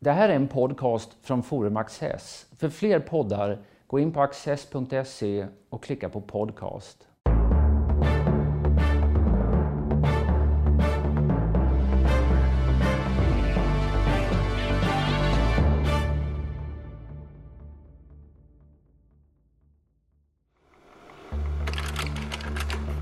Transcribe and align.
Det 0.00 0.10
här 0.10 0.28
är 0.28 0.36
en 0.36 0.48
podcast 0.48 1.16
från 1.22 1.42
Forum 1.42 1.76
Access. 1.76 2.46
För 2.58 2.68
fler 2.68 3.00
poddar, 3.00 3.58
gå 3.86 3.98
in 3.98 4.12
på 4.12 4.20
access.se 4.22 5.46
och 5.70 5.82
klicka 5.82 6.08
på 6.08 6.20
podcast. 6.20 6.98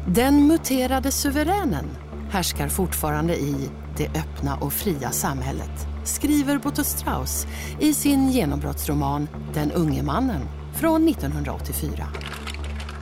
Den 0.08 0.46
muterade 0.46 1.10
suveränen 1.10 1.84
härskar 2.30 2.68
fortfarande 2.68 3.36
i 3.36 3.70
det 3.96 4.08
öppna 4.08 4.56
och 4.56 4.72
fria 4.72 5.10
samhället 5.10 5.95
skriver 6.06 6.58
Boto 6.58 6.84
Strauss 6.84 7.46
i 7.80 7.94
sin 7.94 8.30
genombrottsroman 8.30 9.28
Den 9.54 9.72
unge 9.72 10.02
mannen 10.02 10.42
från 10.74 11.08
1984. 11.08 12.08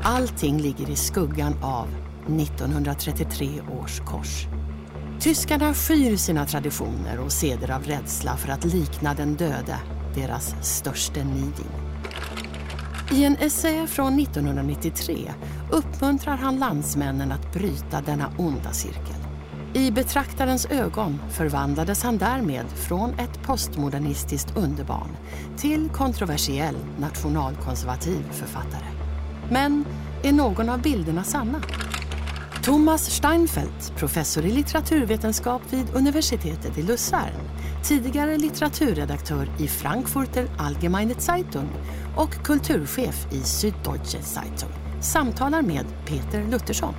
Allting 0.02 0.60
ligger 0.60 0.90
i 0.90 0.96
skuggan 0.96 1.54
av 1.62 1.88
1933 2.40 3.48
års 3.80 4.00
kors. 4.00 4.46
Tyskarna 5.20 5.74
skyr 5.74 6.16
sina 6.16 6.46
traditioner 6.46 7.20
och 7.20 7.32
seder 7.32 7.70
av 7.70 7.82
rädsla 7.82 8.36
för 8.36 8.48
att 8.48 8.64
likna 8.64 9.14
den 9.14 9.34
döde, 9.34 9.78
deras 10.14 10.54
störste 10.62 11.24
niding. 11.24 11.70
I 13.12 13.24
en 13.24 13.36
essä 13.36 13.86
från 13.86 14.18
1993 14.18 15.32
uppmuntrar 15.70 16.36
han 16.36 16.58
landsmännen 16.58 17.32
att 17.32 17.52
bryta 17.52 18.00
denna 18.00 18.32
onda 18.38 18.72
cirkel. 18.72 19.23
I 19.76 19.90
betraktarens 19.90 20.66
ögon 20.66 21.20
förvandlades 21.30 22.02
han 22.02 22.18
därmed 22.18 22.66
från 22.66 23.10
ett 23.10 23.42
postmodernistiskt 23.42 24.56
underbarn 24.56 25.16
till 25.56 25.88
kontroversiell 25.88 26.76
nationalkonservativ 26.98 28.22
författare. 28.32 28.86
Men 29.50 29.84
är 30.22 30.32
någon 30.32 30.68
av 30.68 30.82
bilderna 30.82 31.24
sanna? 31.24 31.62
Thomas 32.62 33.10
Steinfeld, 33.10 33.96
professor 33.96 34.44
i 34.44 34.52
litteraturvetenskap 34.52 35.62
vid 35.70 35.94
universitetet 35.94 36.78
i 36.78 36.82
Luzern 36.82 37.50
tidigare 37.84 38.38
litteraturredaktör 38.38 39.48
i 39.58 39.68
Frankfurter 39.68 40.48
Allgemeine 40.58 41.14
Zeitung 41.18 41.68
och 42.16 42.34
kulturchef 42.34 43.26
i 43.32 43.40
Süddeutsche 43.40 44.22
Zeitung 44.22 44.70
samtalar 45.00 45.62
med 45.62 45.86
Peter 46.06 46.44
Luttersson. 46.50 46.94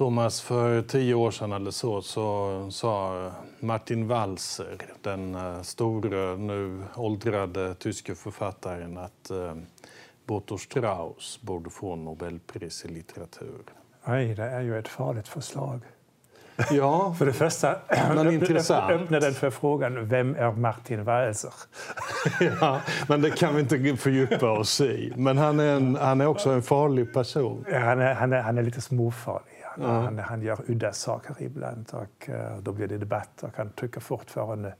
Thomas, 0.00 0.40
för 0.40 0.82
tio 0.82 1.14
år 1.14 1.30
sedan 1.30 1.52
eller 1.52 1.70
så, 1.70 2.02
så 2.02 2.66
sa 2.70 3.30
Martin 3.58 4.08
Walser, 4.08 4.76
den 5.02 5.34
eh, 5.34 5.62
store, 5.62 6.36
nu 6.36 6.82
åldrade 6.94 7.74
tyske 7.74 8.14
författaren 8.14 8.98
att 8.98 9.30
eh, 9.30 9.54
Boto 10.26 10.58
Strauss 10.58 11.40
borde 11.42 11.70
få 11.70 11.96
Nobelpris 11.96 12.84
i 12.84 12.88
litteratur. 12.88 13.62
Nej, 14.04 14.34
det 14.34 14.44
är 14.44 14.60
ju 14.60 14.78
ett 14.78 14.88
farligt 14.88 15.28
förslag. 15.28 15.80
Ja, 16.70 17.14
för 17.18 17.26
det 17.26 17.32
första 17.32 17.76
men 18.14 18.32
intressant. 18.32 18.90
öppnar 19.02 19.20
den 19.20 19.34
för 19.34 19.50
frågan 19.50 20.08
vem 20.08 20.34
är 20.36 20.52
Martin 20.52 21.04
Walser? 21.04 21.52
ja, 22.60 22.80
men 23.08 23.22
det 23.22 23.30
kan 23.30 23.54
vi 23.54 23.60
inte 23.60 23.96
fördjupa 23.96 24.50
oss 24.50 24.80
i. 24.80 25.12
Men 25.16 25.38
han 25.38 25.60
är, 25.60 25.76
en, 25.76 25.96
han 25.96 26.20
är 26.20 26.26
också 26.26 26.50
en 26.50 26.62
farlig 26.62 27.12
person. 27.12 27.64
Ja, 27.70 27.78
han, 27.78 28.00
är, 28.00 28.14
han, 28.14 28.32
är, 28.32 28.40
han 28.40 28.58
är 28.58 28.62
lite 28.62 28.80
småfarlig. 28.80 29.59
Ja. 29.76 29.86
Han, 29.86 30.18
han 30.18 30.42
gör 30.42 30.70
udda 30.70 30.92
saker 30.92 31.36
ibland 31.38 31.90
och 31.92 32.28
uh, 32.28 32.58
då 32.62 32.72
blir 32.72 32.86
det 32.88 32.98
debatt 32.98 33.42
och 33.42 33.56
han 33.56 33.70
tycker 33.70 34.00
fortfarande 34.00 34.74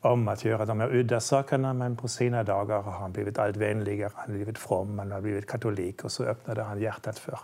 om 0.00 0.28
att 0.28 0.44
göra 0.44 0.66
de 0.66 0.80
här 0.80 0.94
udda 0.94 1.20
sakerna 1.20 1.72
men 1.72 1.96
på 1.96 2.08
sina 2.08 2.42
dagar 2.42 2.82
har 2.82 2.92
han 2.92 3.12
blivit 3.12 3.38
allt 3.38 3.56
vänligare, 3.56 4.10
han 4.14 4.30
har 4.30 4.34
blivit 4.34 4.58
from, 4.58 4.98
han 4.98 5.12
har 5.12 5.20
blivit 5.20 5.46
katolik 5.46 6.04
och 6.04 6.12
så 6.12 6.24
öppnade 6.24 6.62
han 6.62 6.80
hjärtat 6.80 7.18
för 7.18 7.38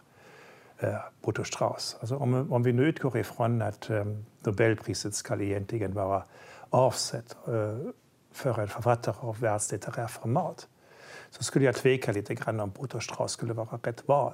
eh, 0.79 0.89
uh, 0.89 0.97
Boto 1.23 1.45
Strauss. 1.45 1.97
Alltså 2.01 2.17
om, 2.17 2.53
om 2.53 2.63
vi 2.63 2.73
nu 2.73 2.83
utgår 2.83 3.19
ifrån 3.19 3.63
att 3.63 3.91
um, 3.91 4.25
Nobelpriset 4.45 5.15
ska 5.15 5.41
egentligen 5.41 5.95
vara 5.95 6.23
avsett 6.71 7.37
uh, 7.49 7.79
för 8.33 8.61
en 8.61 8.69
författare 8.69 9.17
av 9.21 9.41
världslitterär 9.41 10.07
format 10.07 10.69
så 11.31 11.43
skulle 11.45 11.65
jag 11.65 11.75
tveka 11.75 12.13
lite 12.13 12.35
grann 12.35 12.61
om 12.61 12.71
Boto 12.71 13.01
Strauss 13.01 13.33
skulle 13.33 13.53
vara 13.53 13.79
rätt 13.83 14.09
val. 14.09 14.33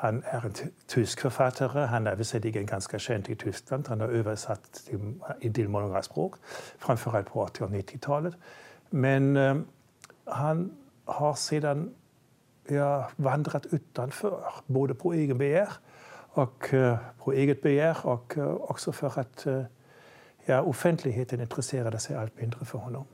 Han 0.00 0.22
är 0.26 0.44
en 0.46 0.54
tysk 0.86 1.20
författare. 1.20 1.86
Han 1.86 2.06
är 2.06 2.16
visserligen 2.16 2.66
ganska 2.66 2.98
känd 2.98 3.30
i 3.30 3.36
Tyskland. 3.36 3.88
Han 3.88 4.00
har 4.00 4.08
översatt 4.08 4.72
till, 4.72 5.20
till 5.54 5.68
många 5.68 6.02
språk, 6.02 6.34
framförallt 6.78 7.26
på 7.26 7.40
80 7.40 7.64
och 7.64 7.70
90-talet. 7.70 8.34
Men 8.90 9.36
eh, 9.36 9.56
han 10.24 10.72
har 11.04 11.34
sedan 11.34 11.94
ja, 12.68 13.10
vandrat 13.16 13.66
utanför, 13.66 14.40
både 14.66 14.94
på 14.94 15.12
egen 15.12 15.38
begär 15.38 15.68
och 16.32 16.74
eh, 16.74 16.98
på 17.18 17.32
eget 17.32 17.62
begär 17.62 18.06
och 18.06 18.38
eh, 18.38 18.54
också 18.54 18.92
för 18.92 19.20
att 19.20 19.46
eh, 19.46 19.62
ja, 20.44 20.62
offentligheten 20.62 21.40
intresserade 21.40 21.98
sig 21.98 22.16
allt 22.16 22.40
mindre 22.40 22.64
för 22.64 22.78
honom. 22.78 23.04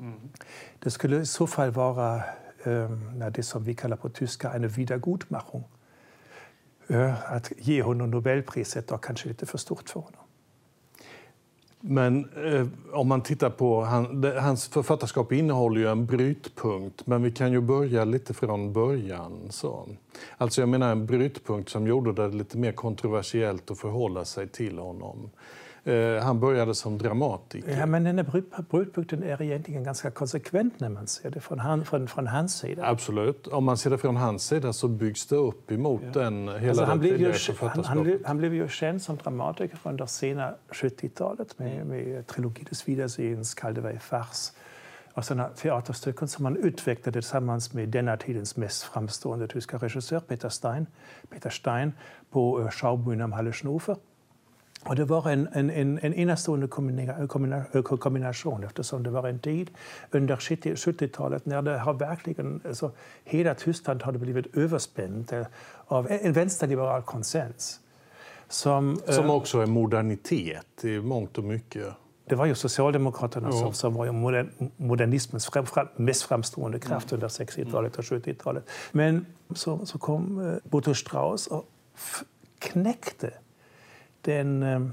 Mm. 0.00 0.30
Det 0.78 0.90
skulle 0.90 1.16
i 1.16 1.26
så 1.26 1.46
fall 1.46 1.70
vara 1.70 2.16
eh, 2.64 2.90
det 3.32 3.42
som 3.42 3.64
vi 3.64 3.74
kallar 3.74 3.96
på 3.96 4.08
tyska 4.08 4.52
en 4.52 4.68
Wiedergutmachung 4.68 5.64
att 7.26 7.52
ge 7.58 7.82
honom 7.82 8.10
Nobelpriset 8.10 8.90
var 8.90 8.98
kanske 8.98 9.28
lite 9.28 9.46
för 9.46 9.58
stort 9.58 9.90
för 9.90 10.00
honom. 10.00 10.20
Men 11.80 12.30
eh, 12.44 12.66
om 12.92 13.08
man 13.08 13.22
tittar 13.22 13.50
på 13.50 13.84
han, 13.84 14.20
det, 14.20 14.40
hans 14.40 14.68
författarskap 14.68 15.32
innehåller 15.32 15.80
ju 15.80 15.88
en 15.88 16.06
brytpunkt, 16.06 17.06
men 17.06 17.22
vi 17.22 17.30
kan 17.30 17.52
ju 17.52 17.60
börja 17.60 18.04
lite 18.04 18.34
från 18.34 18.72
början. 18.72 19.32
Så. 19.50 19.88
Alltså 20.36 20.62
jag 20.62 20.68
menar 20.68 20.92
en 20.92 21.06
brytpunkt 21.06 21.70
som 21.70 21.86
gjorde 21.86 22.12
det 22.12 22.28
lite 22.28 22.58
mer 22.58 22.72
kontroversiellt 22.72 23.70
att 23.70 23.78
förhålla 23.78 24.24
sig 24.24 24.48
till 24.48 24.78
honom. 24.78 25.30
Eh, 25.84 26.22
han 26.22 26.40
började 26.40 26.74
som 26.74 26.98
dramatiker. 26.98 27.78
Ja, 27.78 27.86
men 27.86 28.04
den 28.04 28.18
här 28.18 28.62
brytpunkten 28.70 29.22
är 29.22 29.42
egentligen 29.42 29.84
ganska 29.84 30.10
konsekvent 30.10 30.80
när 30.80 30.88
man 30.88 31.06
ser 31.06 31.30
det 31.30 31.40
från, 31.40 31.58
han, 31.58 31.84
från, 31.84 32.08
från 32.08 32.26
hans 32.26 32.58
sida. 32.58 32.86
Absolut. 32.86 33.46
Om 33.46 33.64
man 33.64 33.76
ser 33.76 33.90
det 33.90 33.98
från 33.98 34.16
hans 34.16 34.46
sida 34.46 34.72
så 34.72 34.88
byggs 34.88 35.26
det 35.26 35.36
upp 35.36 35.70
emot 35.72 36.02
ja. 36.14 36.20
den, 36.20 36.48
hela 36.48 36.68
alltså, 36.68 36.84
han, 36.84 36.98
blev 36.98 37.20
ju, 37.20 37.32
han, 37.60 37.84
han, 37.84 38.02
blev, 38.02 38.26
han 38.26 38.38
blev 38.38 38.54
ju 38.54 38.68
känd 38.68 39.02
som 39.02 39.16
dramatiker 39.16 39.78
under 39.82 40.06
sena 40.06 40.54
70-talet 40.70 41.58
med, 41.58 41.86
med 41.86 42.26
Trilogi 42.26 42.64
des 42.70 42.88
Wiedersehens, 42.88 43.54
Kaldevej 43.54 43.98
Fars 43.98 44.52
och 45.14 45.24
sådana 45.24 45.48
teaterstycken 45.48 46.28
som 46.28 46.44
han 46.44 46.56
utvecklade 46.56 47.12
tillsammans 47.12 47.72
med 47.72 47.88
denna 47.88 48.16
tidens 48.16 48.56
mest 48.56 48.82
framstående 48.82 49.48
tyska 49.48 49.76
regissör 49.76 50.20
Peter 50.20 50.48
Stein, 50.48 50.86
Peter 51.30 51.50
Stein 51.50 51.92
på 52.30 52.60
eh, 52.60 52.68
Schaubühne 52.68 53.24
am 53.24 53.32
Halleschen 53.32 53.76
Ufer. 53.76 53.96
Och 54.84 54.96
det 54.96 55.04
var 55.04 55.30
en, 55.30 55.48
en, 55.52 55.70
en, 55.70 55.98
en 56.02 56.14
enastående 56.14 56.68
kombination 57.98 58.64
eftersom 58.64 59.02
det 59.02 59.10
var 59.10 59.28
en 59.28 59.38
tid 59.38 59.70
under 60.10 60.36
70-talet 60.36 61.46
när 61.46 61.62
det 61.62 61.78
har 61.78 61.94
verkligen, 61.94 62.60
alltså, 62.68 62.92
hela 63.24 63.54
Tyskland 63.54 64.02
hade 64.02 64.18
blivit 64.18 64.56
överspänt 64.56 65.32
av 65.86 66.06
en 66.10 66.32
vänsterliberal 66.32 67.02
konsens. 67.02 67.80
Som, 68.48 69.00
som 69.08 69.24
eh, 69.24 69.34
också 69.34 69.60
är 69.60 69.66
modernitet 69.66 70.84
i 70.84 71.00
mångt 71.00 71.38
och 71.38 71.44
mycket. 71.44 71.86
Det 72.24 72.34
var 72.34 72.46
ju 72.46 72.54
Socialdemokraterna 72.54 73.48
ja. 73.52 73.58
som, 73.58 73.74
som 73.74 73.94
var 73.94 74.12
modern, 74.12 74.70
modernismens 74.76 75.46
fram, 75.46 75.66
fram, 75.66 75.88
mest 75.96 76.22
framstående 76.22 76.78
kraft 76.78 77.12
under 77.12 77.28
60-talet 77.28 77.98
och 77.98 78.04
70-talet. 78.04 78.70
Men 78.92 79.26
så, 79.54 79.86
så 79.86 79.98
kom 79.98 80.48
eh, 80.48 80.70
Boto 80.70 80.94
Strauss 80.94 81.46
och 81.46 81.64
knäckte 82.58 83.30
den, 84.20 84.62
ehm, 84.62 84.92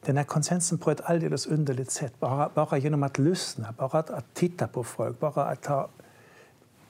den 0.00 0.16
här 0.16 0.24
konsensen 0.24 0.78
på 0.78 0.90
ett 0.90 1.00
alldeles 1.00 1.46
underligt 1.46 1.90
sätt. 1.90 2.20
Bara, 2.20 2.50
bara 2.54 2.78
genom 2.78 3.02
att 3.02 3.18
lyssna, 3.18 3.74
bara 3.78 3.98
att, 3.98 4.10
att 4.10 4.34
titta 4.34 4.68
på 4.68 4.84
folk, 4.84 5.20
bara 5.20 5.44
att 5.44 5.62
ta 5.62 5.88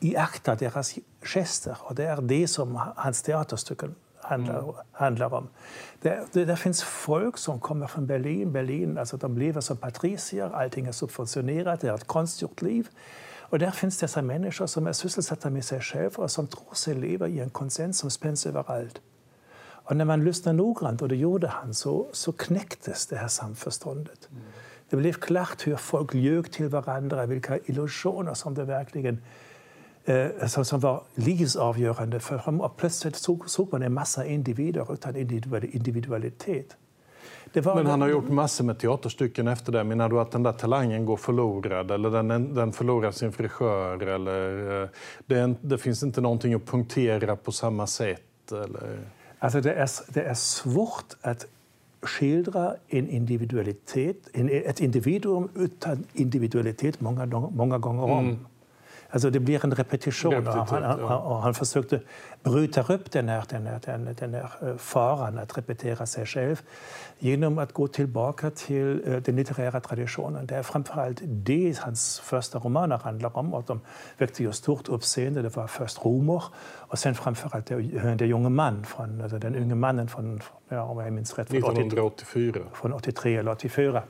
iaktta 0.00 0.54
deras 0.54 0.94
gester. 1.22 1.76
Och 1.80 1.94
det 1.94 2.04
är 2.04 2.20
det 2.20 2.48
som 2.48 2.80
hans 2.96 3.22
teaterstycken 3.22 3.94
handlar, 4.20 4.62
mm. 4.62 4.74
handlar 4.92 5.34
om. 5.34 5.48
Det, 6.02 6.24
det, 6.32 6.44
det, 6.44 6.56
finns 6.56 6.82
folk 6.82 7.38
som 7.38 7.60
kommer 7.60 7.86
från 7.86 8.06
Berlin. 8.06 8.52
Berlin 8.52 8.98
alltså 8.98 9.16
de 9.16 9.38
lever 9.38 9.60
som 9.60 9.76
patricier, 9.76 10.50
allting 10.54 10.86
är 10.86 10.92
subventionerat, 10.92 11.80
det 11.80 11.88
är 11.88 11.94
ett 11.94 12.06
konstgjort 12.06 12.62
liv. 12.62 12.88
Och 13.38 13.58
där 13.58 13.70
finns 13.70 13.98
dessa 13.98 14.22
människor 14.22 14.66
som 14.66 14.86
är 14.86 14.92
sysselsatta 14.92 15.50
med 15.50 15.64
sig 15.64 15.80
själva 15.80 16.22
och 16.22 16.30
som 16.30 16.46
tror 16.46 16.74
sig 16.74 16.94
leva 16.94 17.28
i 17.28 17.40
en 17.40 17.50
konsens 17.50 17.98
som 17.98 18.10
spänns 18.10 18.46
överallt. 18.46 19.00
Och 19.90 19.96
när 19.96 20.04
man 20.04 20.24
lyssnar 20.24 20.52
noggrant, 20.52 21.02
och 21.02 21.08
det 21.08 21.16
gjorde 21.16 21.48
han, 21.48 21.74
så, 21.74 22.06
så 22.12 22.32
knäcktes 22.32 23.06
det 23.06 23.16
här 23.16 23.28
samförståndet. 23.28 24.28
Mm. 24.30 24.42
Det 24.90 24.96
blev 24.96 25.12
klart 25.12 25.66
hur 25.66 25.76
folk 25.76 26.14
ljög 26.14 26.52
till 26.52 26.68
varandra, 26.68 27.26
vilka 27.26 27.58
illusioner 27.64 28.34
som 28.34 28.54
det 28.54 28.64
verkligen 28.64 29.22
eh, 30.04 30.46
som, 30.46 30.64
som 30.64 30.80
var 30.80 31.02
livsavgörande 31.14 32.20
för 32.20 32.42
dem. 32.44 32.60
Och 32.60 32.76
plötsligt 32.76 33.16
såg, 33.16 33.50
såg 33.50 33.72
man 33.72 33.82
en 33.82 33.92
massa 33.92 34.26
individer 34.26 34.92
utan 34.92 35.16
individualitet. 35.16 36.76
Men 37.52 37.86
han 37.86 38.00
har 38.00 38.08
gjort 38.08 38.28
massor 38.28 38.64
med 38.64 38.78
teaterstycken 38.78 39.48
efter 39.48 39.72
det. 39.72 39.84
Menar 39.84 40.08
du 40.08 40.20
att 40.20 40.30
den 40.30 40.42
där 40.42 40.52
talangen 40.52 41.06
går 41.06 41.16
förlorad 41.16 41.90
eller 41.90 42.10
den, 42.10 42.54
den 42.54 42.72
förlorar 42.72 43.10
sin 43.10 43.32
frisör? 43.32 44.02
Eller, 44.02 44.82
eh, 44.82 44.88
det, 45.26 45.54
det 45.60 45.78
finns 45.78 46.02
inte 46.02 46.20
någonting 46.20 46.54
att 46.54 46.66
punktera 46.66 47.36
på 47.36 47.52
samma 47.52 47.86
sätt? 47.86 48.52
Eller? 48.52 48.98
Alltså 49.42 49.60
det, 49.60 49.72
är, 49.72 49.90
det 50.12 50.22
är 50.22 50.34
svårt 50.34 51.16
att 51.22 51.46
skildra 52.02 52.74
en 52.88 53.08
individualitet, 53.08 54.16
en, 54.32 54.50
ett 54.50 54.80
individuum 54.80 55.48
utan 55.54 56.04
individualitet 56.12 57.00
många, 57.00 57.26
många 57.50 57.78
gånger 57.78 58.02
om. 58.02 58.24
Mm. 58.24 58.46
Alltså 59.12 59.30
det 59.30 59.40
blir 59.40 59.64
en 59.64 59.74
repetition. 59.74 60.46
Och 60.46 60.54
han, 60.54 60.82
han, 60.82 61.00
och 61.00 61.42
han 61.42 61.54
försökte 61.54 62.00
bryta 62.42 62.94
upp 62.94 63.10
den 63.10 63.28
här, 63.28 63.44
den, 63.48 63.66
här, 63.66 63.80
den, 63.84 64.16
den 64.20 64.34
här 64.34 64.50
eh, 64.62 64.76
faran 64.76 65.38
att 65.38 65.58
repetera 65.58 66.06
sig 66.06 66.26
själv 66.26 66.62
genom 67.18 67.58
att 67.58 67.72
gå 67.72 67.88
tillbaka 67.88 68.50
till 68.50 69.02
uh, 69.08 69.22
den 69.22 69.36
litterära 69.36 69.80
traditionen. 69.80 70.46
Det 70.46 70.54
är 70.54 70.62
framförallt 70.62 71.20
det 71.22 71.78
hans 71.78 72.20
första 72.20 72.58
romaner 72.58 72.98
handlar 72.98 73.36
om. 73.36 73.54
Och 73.54 73.64
de 73.66 73.80
väckte 74.18 74.42
ju 74.42 74.52
stort 74.52 74.88
uppseende. 74.88 75.42
Det 75.42 75.56
var 75.56 75.66
först 75.66 76.04
Rumor 76.04 76.44
och 76.90 76.98
sen 76.98 77.14
framförallt 77.14 77.66
den, 77.66 78.16
den 78.16 78.32
unge 78.32 78.48
man 78.48 78.84
från, 78.84 79.20
alltså 79.20 79.38
den 79.38 79.56
unge 79.56 79.74
mannen 79.74 80.08
från, 80.08 80.40
ja, 80.68 80.82
om 80.82 80.98
jag 80.98 81.12
minns 81.12 81.38
rätt, 81.38 81.48
från 81.48 81.58
1984. 81.58 82.62
Från 82.72 82.92
83 82.92 83.36
eller 83.36 83.50
84. 83.52 84.02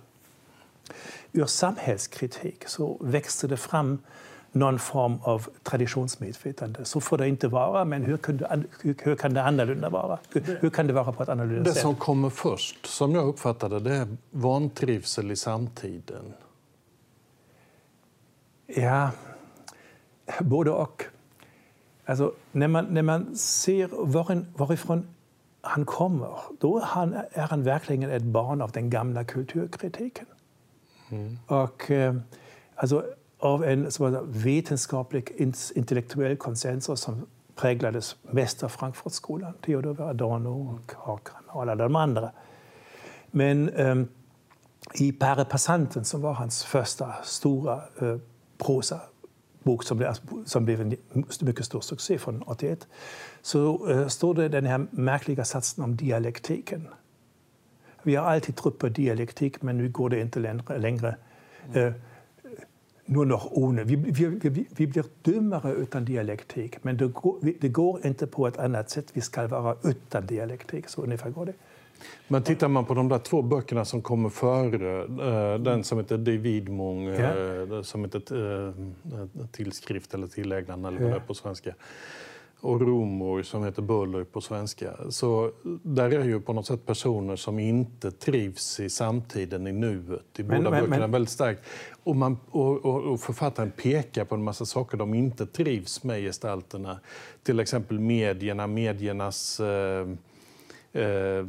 Ur 1.32 1.46
samhällskritik 1.46 2.68
så 2.68 2.98
växte 3.00 3.46
det 3.46 3.56
fram 3.56 3.98
någon 4.52 4.78
form 4.78 5.18
av 5.22 5.48
traditionsmedvetande. 5.62 6.84
Så 6.84 7.00
får 7.00 7.18
det 7.18 7.28
inte 7.28 7.48
vara, 7.48 7.84
men 7.84 8.04
hur 8.04 8.16
kan 8.16 8.36
det, 8.36 8.62
hur 8.82 9.16
kan 9.16 9.34
det 9.34 9.42
annorlunda 9.42 9.88
vara? 9.88 10.18
Hur, 10.32 10.58
hur 10.60 10.70
kan 10.70 10.86
det 10.86 10.92
vara 10.92 11.12
på 11.12 11.22
ett 11.22 11.28
annorlunda 11.28 11.62
det 11.62 11.66
sätt? 11.66 11.74
Det 11.74 11.80
som 11.80 11.96
kommer 11.96 12.30
först, 12.30 12.86
som 12.86 13.14
jag 13.14 13.28
uppfattade 13.28 13.80
det, 13.80 13.96
är 13.96 14.16
vantrivsel 14.30 15.30
i 15.30 15.36
samtiden. 15.36 16.34
Ja, 18.66 19.10
både 20.40 20.70
och. 20.70 21.04
Alltså, 22.04 22.32
när, 22.52 22.68
man, 22.68 22.84
när 22.84 23.02
man 23.02 23.36
ser 23.36 23.88
var, 23.92 24.44
varifrån 24.56 25.06
han 25.60 25.84
kommer, 25.84 26.38
då 26.60 26.80
han, 26.80 27.14
är 27.32 27.46
han 27.46 27.62
verkligen 27.62 28.10
ett 28.10 28.22
barn 28.22 28.62
av 28.62 28.70
den 28.70 28.90
gamla 28.90 29.24
kulturkritiken. 29.24 30.26
Mm. 31.10 31.38
Och, 31.46 31.90
eh, 31.90 32.14
alltså, 32.74 33.04
av 33.40 33.64
en 33.64 33.88
vetenskaplig 34.26 35.32
intellektuell 35.74 36.36
konsensus 36.36 37.00
som 37.00 37.26
präglades 37.56 38.16
mest 38.22 38.62
av 38.62 38.68
Frankfurtskolan, 38.68 39.52
Theodor 39.60 40.00
Adorno 40.00 40.74
och 40.74 40.92
Hakan 40.96 41.42
och 41.46 41.62
alla 41.62 41.74
de 41.74 41.96
andra. 41.96 42.30
Men 43.30 43.68
eh, 43.68 43.94
i 44.94 45.12
Pare 45.12 45.44
Passanten, 45.44 46.04
som 46.04 46.20
var 46.20 46.32
hans 46.32 46.64
första 46.64 47.14
stora 47.22 47.80
uh, 48.02 48.18
prosabok 48.58 49.82
som, 49.82 49.98
blev, 49.98 50.14
som 50.44 50.64
blev 50.64 50.80
en 50.80 50.96
mycket 51.40 51.64
stor 51.64 51.80
succé 51.80 52.18
från 52.18 52.42
81, 52.42 52.88
så 53.42 53.88
eh, 53.90 54.08
står 54.08 54.34
det 54.34 54.48
den 54.48 54.66
här 54.66 54.86
märkliga 54.90 55.44
satsen 55.44 55.84
om 55.84 55.96
dialektiken. 55.96 56.88
Vi 58.02 58.16
har 58.16 58.26
alltid 58.26 58.56
trott 58.56 58.78
på 58.78 58.88
dialektik, 58.88 59.62
men 59.62 59.78
nu 59.78 59.88
går 59.88 60.10
det 60.10 60.20
inte 60.20 60.60
längre. 60.78 61.16
Uh, 61.76 61.92
nur 63.10 63.24
noch 63.26 63.52
ohne. 63.52 63.84
Vi, 63.84 63.96
vi, 63.96 64.26
vi, 64.26 64.66
vi 64.76 64.86
blir 64.86 65.04
dummare 65.22 65.72
utan 65.72 66.04
dialektik, 66.04 66.84
men 66.84 66.96
det 66.96 67.08
går, 67.14 67.38
det 67.60 67.68
går, 67.68 68.06
inte 68.06 68.26
på 68.26 68.46
ett 68.46 68.58
annat 68.58 68.90
sätt. 68.90 69.06
Vi 69.12 69.20
ska 69.20 69.46
vara 69.46 69.76
utan 69.84 70.26
dialektik. 70.26 70.88
Så 70.88 71.02
ungefär 71.02 71.30
går 71.30 71.46
det. 71.46 71.54
Men 72.28 72.42
tittar 72.42 72.68
man 72.68 72.84
på 72.84 72.94
de 72.94 73.08
där 73.08 73.18
två 73.18 73.42
böckerna 73.42 73.84
som 73.84 74.02
kommer 74.02 74.28
före, 74.28 75.02
äh, 75.02 75.60
den 75.60 75.84
som 75.84 75.98
heter 75.98 76.18
De 76.18 76.38
Widmung, 76.38 77.06
ja. 77.06 77.76
äh, 77.76 77.82
som 77.82 78.04
heter 78.04 78.68
äh, 78.68 79.46
tillskrift 79.52 80.14
eller 80.14 80.26
tillägnande 80.26 80.88
eller 80.88 80.98
vad 80.98 81.10
ja. 81.10 81.14
det 81.14 81.20
är 81.20 81.26
på 81.26 81.34
svenska 81.34 81.74
och 82.60 82.80
Romor 82.80 83.42
som 83.42 83.64
heter 83.64 83.82
Buller 83.82 84.24
på 84.24 84.40
svenska. 84.40 84.96
Så 85.10 85.52
där 85.82 86.10
är 86.10 86.24
ju 86.24 86.40
på 86.40 86.52
något 86.52 86.66
sätt 86.66 86.86
personer 86.86 87.36
som 87.36 87.58
inte 87.58 88.10
trivs 88.10 88.80
i 88.80 88.90
samtiden, 88.90 89.66
i 89.66 89.72
nuet. 89.72 90.38
I 90.38 90.42
båda 90.42 90.60
men, 90.60 90.70
böckerna 90.70 90.98
men, 90.98 91.10
väldigt 91.10 91.30
starkt. 91.30 91.62
Och, 92.04 92.16
man, 92.16 92.38
och, 92.50 92.84
och, 92.84 93.02
och, 93.02 93.20
författaren 93.20 93.70
pekar 93.70 94.24
på 94.24 94.34
en 94.34 94.44
massa 94.44 94.64
saker 94.64 94.96
de 94.96 95.14
inte 95.14 95.46
trivs 95.46 96.04
med, 96.04 96.20
gestalterna. 96.20 97.00
Till 97.42 97.60
exempel 97.60 97.98
medierna, 97.98 98.66
mediernas 98.66 99.60
eh, 99.60 100.08
eh, 100.92 101.46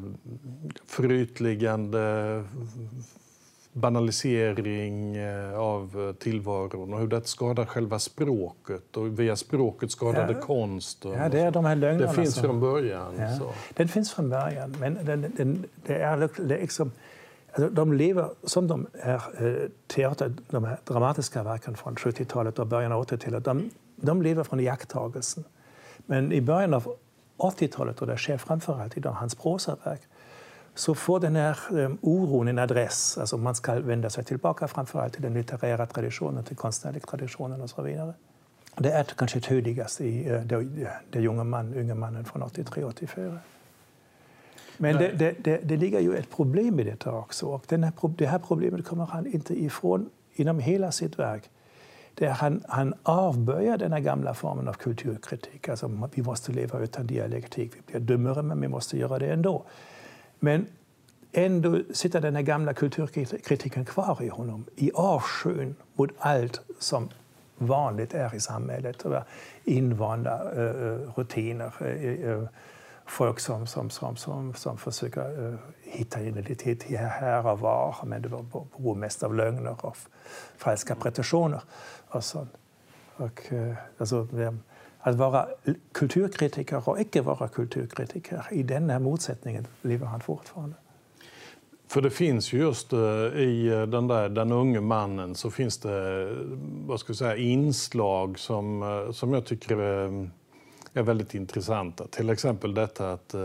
förytligande 0.86 2.44
banalisering 3.74 5.16
eh, 5.16 5.60
av 5.60 6.14
tillvaron 6.14 6.94
och 6.94 7.00
hur 7.00 7.08
det 7.08 7.28
skadar 7.28 7.66
själva 7.66 8.00
språket 8.00 8.98
och 8.98 9.20
via 9.20 9.36
språket 9.36 9.92
skadar 9.92 10.28
det 10.28 10.34
konst. 10.34 11.06
ja, 11.06 11.30
det 11.30 11.40
är 11.40 11.52
de 11.52 11.66
här 11.66 11.76
lögnerna. 11.76 12.08
Det 12.08 12.14
finns 12.14 12.34
som, 12.34 12.44
från 12.44 12.60
början. 12.60 13.16
Ja, 13.20 13.38
så. 13.38 13.54
Den 13.74 13.88
finns 13.88 14.14
från 14.14 14.30
början, 14.30 14.76
men 14.80 15.06
den, 15.06 15.34
den, 15.38 15.66
det 15.86 15.96
är 15.96 16.48
liksom... 16.58 16.92
Alltså, 17.54 17.70
de 17.70 17.94
lever 17.94 18.30
som 18.44 18.68
de 18.68 18.88
är 18.94 19.16
eh, 19.48 19.70
teater, 19.88 20.34
de 20.50 20.64
här 20.64 20.78
dramatiska 20.86 21.44
verken 21.44 21.76
från 21.76 21.96
70-talet 21.96 22.60
och 22.60 22.68
början 22.68 22.92
av 22.92 23.06
80-talet. 23.06 23.46
De, 23.46 23.70
de 23.96 24.22
lever 24.22 24.44
från 24.44 24.60
iakttagelsen. 24.60 25.44
Men 25.98 26.32
i 26.32 26.42
början 26.42 26.74
av 26.74 26.96
80-talet, 27.38 28.02
och 28.02 28.08
det 28.08 28.18
sker 28.18 28.38
framförallt 28.38 28.98
i 28.98 29.02
hans 29.06 29.36
prosaverk, 29.36 30.02
så 30.82 30.96
får 30.96 31.20
den 31.20 31.36
här 31.36 31.58
um, 31.70 31.98
oron 32.02 32.48
en 32.48 32.60
adress. 32.60 33.18
Alltså 33.18 33.38
man 33.38 33.56
ska 33.56 33.80
vända 33.80 34.10
sig 34.10 34.24
tillbaka 34.24 34.68
framförallt 34.68 35.14
till 35.14 35.22
den 35.22 35.34
litterära 35.34 35.86
traditionen, 35.86 36.44
till 36.44 36.56
konstnärliga 36.56 37.06
traditionen 37.06 37.62
och 37.62 37.70
så 37.70 37.82
vidare. 37.82 38.14
Det 38.78 38.92
är 38.92 39.04
kanske 39.04 39.40
tydligast 39.40 40.02
i 40.02 40.24
det, 40.24 40.90
det 41.10 41.28
unga, 41.28 41.44
man, 41.44 41.74
unga 41.74 41.96
mannen 41.96 42.26
från 42.26 42.44
83-84. 42.44 43.38
Men 44.78 44.98
det, 44.98 45.12
det, 45.12 45.36
det, 45.44 45.58
det, 45.58 45.78
ligger 45.78 46.00
ju 46.00 46.16
ett 46.16 46.32
problem 46.32 46.80
i 46.80 46.84
detta 46.84 47.12
också. 47.12 47.46
Och 47.46 47.64
den 47.68 47.84
här, 47.84 47.94
det 48.18 48.26
här 48.26 48.40
problemet 48.40 48.86
kommer 48.86 49.06
han 49.06 49.28
inte 49.28 49.64
ifrån 49.64 50.10
inom 50.34 50.60
hela 50.60 50.92
sitt 50.92 51.20
verk. 51.20 51.50
Där 52.14 52.30
han, 52.30 52.64
han 52.68 52.94
avböjer 53.04 53.78
den 53.78 53.92
här 53.92 54.00
gamla 54.00 54.34
formen 54.34 54.68
av 54.68 54.74
kulturkritik. 54.74 55.70
Alltså, 55.70 56.10
vi 56.14 56.22
måste 56.22 56.52
leva 56.52 56.80
utan 56.80 57.08
dialektik. 57.08 57.72
Vi 57.76 57.82
blir 57.92 58.00
dummare, 58.00 58.42
men 58.42 58.62
vi 58.62 58.68
måste 58.68 58.98
göra 58.98 59.20
det 59.20 59.28
ändå. 59.28 59.66
Men 60.44 60.68
ändå 61.32 61.82
sitter 61.94 62.22
den 62.22 62.36
här 62.36 62.44
gamla 62.44 62.74
kulturkritiken 62.74 63.86
kvar 63.86 64.18
i 64.22 64.28
honom, 64.28 64.66
i 64.76 64.92
avskyn 64.94 65.76
mot 65.94 66.10
allt 66.18 66.62
som 66.80 67.10
vanligt 67.58 68.14
är 68.14 68.36
i 68.36 68.40
samhället. 68.40 69.06
Invanda 69.64 70.54
uh, 70.54 71.12
rutiner, 71.16 71.74
uh, 71.84 72.48
folk 73.06 73.40
som, 73.40 73.68
som, 73.68 73.90
som, 73.90 74.18
som, 74.18 74.54
som 74.54 74.78
försöker 74.78 75.42
uh, 75.42 75.56
hitta 75.82 76.22
identitet 76.22 76.84
här 76.84 77.48
och 77.48 77.60
var, 77.60 77.96
men 78.04 78.22
det 78.22 78.30
beror 78.30 78.96
mest 78.96 79.24
av 79.24 79.36
lögner 79.36 79.86
och 79.86 79.98
falska 80.58 80.96
pretensioner. 80.96 81.62
Och 82.08 82.24
sånt. 82.24 82.54
Och, 83.16 83.42
alltså, 83.98 84.28
att 85.02 85.16
vara 85.16 85.48
kulturkritiker 85.92 86.90
och 86.90 87.02
icke 87.02 87.22
vara 87.22 87.48
kulturkritiker. 87.48 88.48
I 88.52 88.64
den 88.64 88.90
här 88.90 89.00
motsättningen 89.00 89.68
lever 89.82 90.06
han 90.06 90.22
fortfarande. 90.22 90.76
För 91.92 92.02
det 92.02 92.10
finns 92.10 92.54
just 92.54 92.94
eh, 92.94 93.00
i 93.36 93.68
eh, 93.68 93.82
den 93.82 94.08
där 94.08 94.30
Den 94.30 94.52
unge 94.52 94.82
mannen 94.82 95.36
så 95.36 95.52
finns 95.52 95.78
det 95.78 96.22
eh, 96.22 96.38
vad 96.86 97.00
ska 97.00 97.10
jag 97.10 97.18
säga, 97.18 97.36
inslag 97.36 98.40
som, 98.40 99.10
som 99.14 99.34
jag 99.34 99.46
tycker 99.46 99.78
är, 99.78 100.30
är 100.94 101.04
väldigt 101.04 101.34
intressanta. 101.34 102.08
Till 102.08 102.30
exempel 102.30 102.74
detta 102.74 103.12
att 103.12 103.36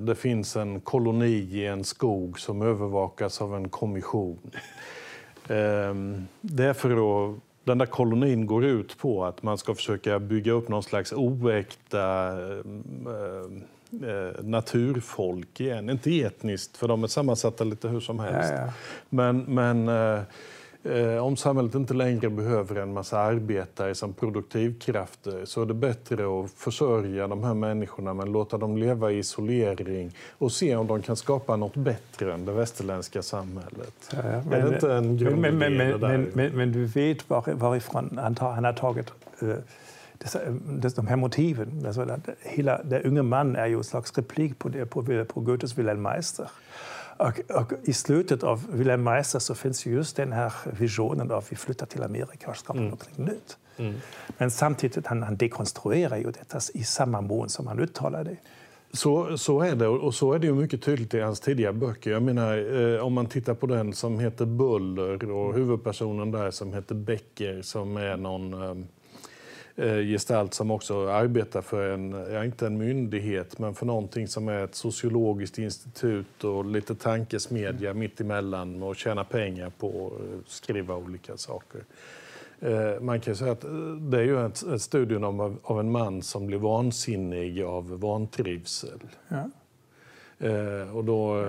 det 0.00 0.14
finns 0.14 0.56
en 0.56 0.80
koloni 0.80 1.26
i 1.26 1.66
en 1.66 1.84
skog 1.84 2.40
som 2.40 2.62
övervakas 2.62 3.40
av 3.40 3.54
en 3.54 3.68
kommission. 3.68 4.38
Ehm, 5.48 6.26
det 6.40 6.64
är 6.64 6.72
för 6.72 6.90
att 7.30 7.40
den 7.70 7.78
där 7.78 7.86
kolonin 7.86 8.46
går 8.46 8.64
ut 8.64 8.98
på 8.98 9.24
att 9.24 9.42
man 9.42 9.58
ska 9.58 9.74
försöka 9.74 10.18
bygga 10.18 10.52
upp 10.52 10.68
någon 10.68 10.82
slags 10.82 11.12
oäkta 11.12 12.28
äh, 12.38 12.58
äh, 14.08 14.42
naturfolk 14.42 15.60
igen. 15.60 15.90
Inte 15.90 16.20
etniskt, 16.20 16.76
för 16.76 16.88
de 16.88 17.04
är 17.04 17.08
sammansatta 17.08 17.64
lite 17.64 17.88
hur 17.88 18.00
som 18.00 18.18
helst. 18.18 18.50
Ja, 18.50 18.56
ja. 18.56 18.72
Men, 19.08 19.38
men 19.38 19.88
Eh, 19.88 20.22
om 21.22 21.36
samhället 21.36 21.74
inte 21.74 21.94
längre 21.94 22.30
behöver 22.30 22.76
en 22.76 22.92
massa 22.92 23.18
arbetare 23.18 23.94
som 23.94 24.12
produktivkrafter 24.12 25.44
så 25.44 25.62
är 25.62 25.66
det 25.66 25.74
bättre 25.74 26.24
att 26.24 26.50
försörja 26.50 27.28
de 27.28 27.44
här 27.44 27.54
människorna 27.54 28.14
men 28.14 28.32
låta 28.32 28.58
dem 28.58 28.76
leva 28.76 29.12
i 29.12 29.18
isolering 29.18 30.16
och 30.38 30.52
se 30.52 30.76
om 30.76 30.86
de 30.86 31.02
kan 31.02 31.16
skapa 31.16 31.56
något 31.56 31.76
bättre 31.76 32.34
än 32.34 32.44
det 32.44 32.52
västerländska 32.52 33.22
samhället. 33.22 34.10
Ja, 34.12 34.18
ja, 34.24 34.42
men, 34.48 34.52
är 34.52 34.68
det 34.68 34.74
inte 34.74 34.92
en 34.92 35.16
grundidé 35.16 35.52
men, 35.52 35.76
men, 35.76 36.00
men, 36.00 36.30
men, 36.34 36.52
men, 36.52 36.72
du 36.72 36.84
vet 36.84 37.30
var, 37.30 37.52
varifrån 37.54 38.18
han, 38.22 38.34
tar, 38.34 38.52
han 38.52 38.64
har 38.64 38.72
tagit 38.72 39.12
uh, 39.42 39.54
de 40.96 41.06
här 41.06 41.16
motiven. 41.16 41.86
Alltså, 41.86 42.18
hela, 42.42 42.82
den 42.82 43.02
unge 43.02 43.22
man 43.22 43.56
är 43.56 43.66
ju 43.66 43.76
en 43.76 43.84
slags 43.84 44.18
replik 44.18 44.58
på, 44.58 44.68
det, 44.68 44.86
på, 44.86 45.24
på 45.28 45.40
Goethes 45.40 45.78
Wilhelm 45.78 46.02
Meister. 46.02 46.50
Och, 47.20 47.56
och 47.56 47.72
I 47.84 47.92
slutet 47.92 48.42
av 48.42 48.66
Wilhelm 48.72 49.02
Meister 49.02 49.38
så 49.38 49.54
finns 49.54 49.86
just 49.86 50.16
den 50.16 50.32
här 50.32 50.52
visionen 50.78 51.30
av 51.30 51.44
vi 51.50 51.56
flyttar 51.56 51.86
till 51.86 52.02
Amerika 52.02 52.50
och 52.50 52.56
skapar 52.56 52.80
mm. 52.80 52.90
något 52.90 53.18
nytt. 53.18 53.58
Mm. 53.76 53.94
Men 54.38 54.50
samtidigt 54.50 55.06
han, 55.06 55.22
han 55.22 55.36
dekonstruerar 55.36 56.16
ju 56.16 56.24
detta 56.24 56.58
i 56.74 56.84
samma 56.84 57.20
mån 57.20 57.48
som 57.48 57.66
han 57.66 57.80
uttalar 57.80 58.24
det. 58.24 58.36
Så, 58.92 59.38
så 59.38 59.60
är 59.60 59.74
det, 59.74 59.88
och 59.88 60.14
så 60.14 60.32
är 60.32 60.38
det 60.38 60.46
ju 60.46 60.54
mycket 60.54 60.82
tydligt 60.82 61.14
i 61.14 61.20
hans 61.20 61.40
tidiga 61.40 61.72
böcker. 61.72 62.10
Jag 62.10 62.22
menar, 62.22 62.80
eh, 62.80 63.06
om 63.06 63.12
man 63.12 63.26
tittar 63.26 63.54
på 63.54 63.66
den 63.66 63.92
som 63.92 64.18
heter 64.18 64.46
Buller 64.46 65.30
och 65.30 65.54
huvudpersonen 65.54 66.30
där 66.30 66.50
som 66.50 66.72
heter 66.72 66.94
Becker 66.94 67.62
som 67.62 67.96
är 67.96 68.16
någon 68.16 68.54
eh, 68.54 68.70
eh, 68.70 68.76
gestalt 70.12 70.54
som 70.54 70.70
också 70.70 71.08
arbetar 71.08 71.62
för 71.62 71.90
en, 71.90 72.12
ja, 72.32 72.44
inte 72.44 72.66
en 72.66 72.78
myndighet, 72.78 73.58
men 73.58 73.74
för 73.74 73.86
någonting 73.86 74.28
som 74.28 74.48
är 74.48 74.64
ett 74.64 74.74
sociologiskt 74.74 75.58
institut 75.58 76.44
och 76.44 76.64
lite 76.64 76.94
tankesmedja 76.94 77.94
mitt 77.94 78.20
emellan 78.20 78.82
och 78.82 78.96
tjäna 78.96 79.24
pengar 79.24 79.72
på 79.78 80.12
att 80.40 80.50
skriva 80.50 80.96
olika 80.96 81.36
saker. 81.36 81.80
Eh, 82.60 83.00
man 83.00 83.20
kan 83.20 83.36
säga 83.36 83.52
att 83.52 83.64
eh, 83.64 83.70
det 84.10 84.18
är 84.18 84.22
ju 84.22 84.46
ett, 84.46 84.62
ett 84.62 84.82
studium 84.82 85.24
av, 85.24 85.56
av 85.62 85.80
en 85.80 85.90
man 85.90 86.22
som 86.22 86.46
blir 86.46 86.58
vansinnig 86.58 87.62
av 87.62 88.00
vantrivsel. 88.00 89.00
Ja. 89.28 89.50
Eh, 90.48 90.96
och 90.96 91.04
då... 91.04 91.46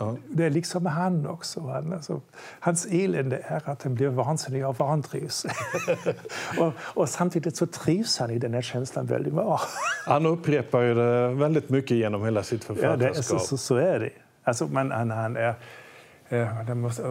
Ja. 0.00 0.16
Det 0.28 0.44
är 0.44 0.50
liksom 0.50 0.82
med 0.82 0.92
han 0.92 1.26
också. 1.26 1.60
Han, 1.60 1.92
alltså, 1.92 2.20
hans 2.60 2.86
elände 2.86 3.38
är 3.44 3.70
att 3.70 3.82
han 3.82 3.94
blir 3.94 4.08
vansinnig 4.08 4.62
av 4.62 4.76
vantrivsel. 4.76 5.50
och, 6.58 6.72
och, 6.78 7.08
samtidigt 7.08 7.56
så 7.56 7.66
trivs 7.66 8.18
han 8.18 8.30
i 8.30 8.38
den 8.38 8.54
här 8.54 8.62
känslan 8.62 9.06
väldigt 9.06 9.34
bra. 9.34 9.60
han 10.06 10.26
upprepar 10.26 10.80
ju 10.80 10.94
det 10.94 11.28
väldigt 11.28 11.68
mycket 11.68 11.96
genom 11.96 12.24
hela 12.24 12.42
sitt 12.42 12.64
författarskap. 12.64 13.16
Ja, 13.16 13.22
så, 13.22 13.38
så, 13.38 13.56
så, 13.56 13.76
är 13.76 14.00
det. 14.00 14.10
Alltså, 14.44 14.66
man, 14.66 14.90
han, 14.90 15.10
han 15.10 15.36
är 15.36 15.54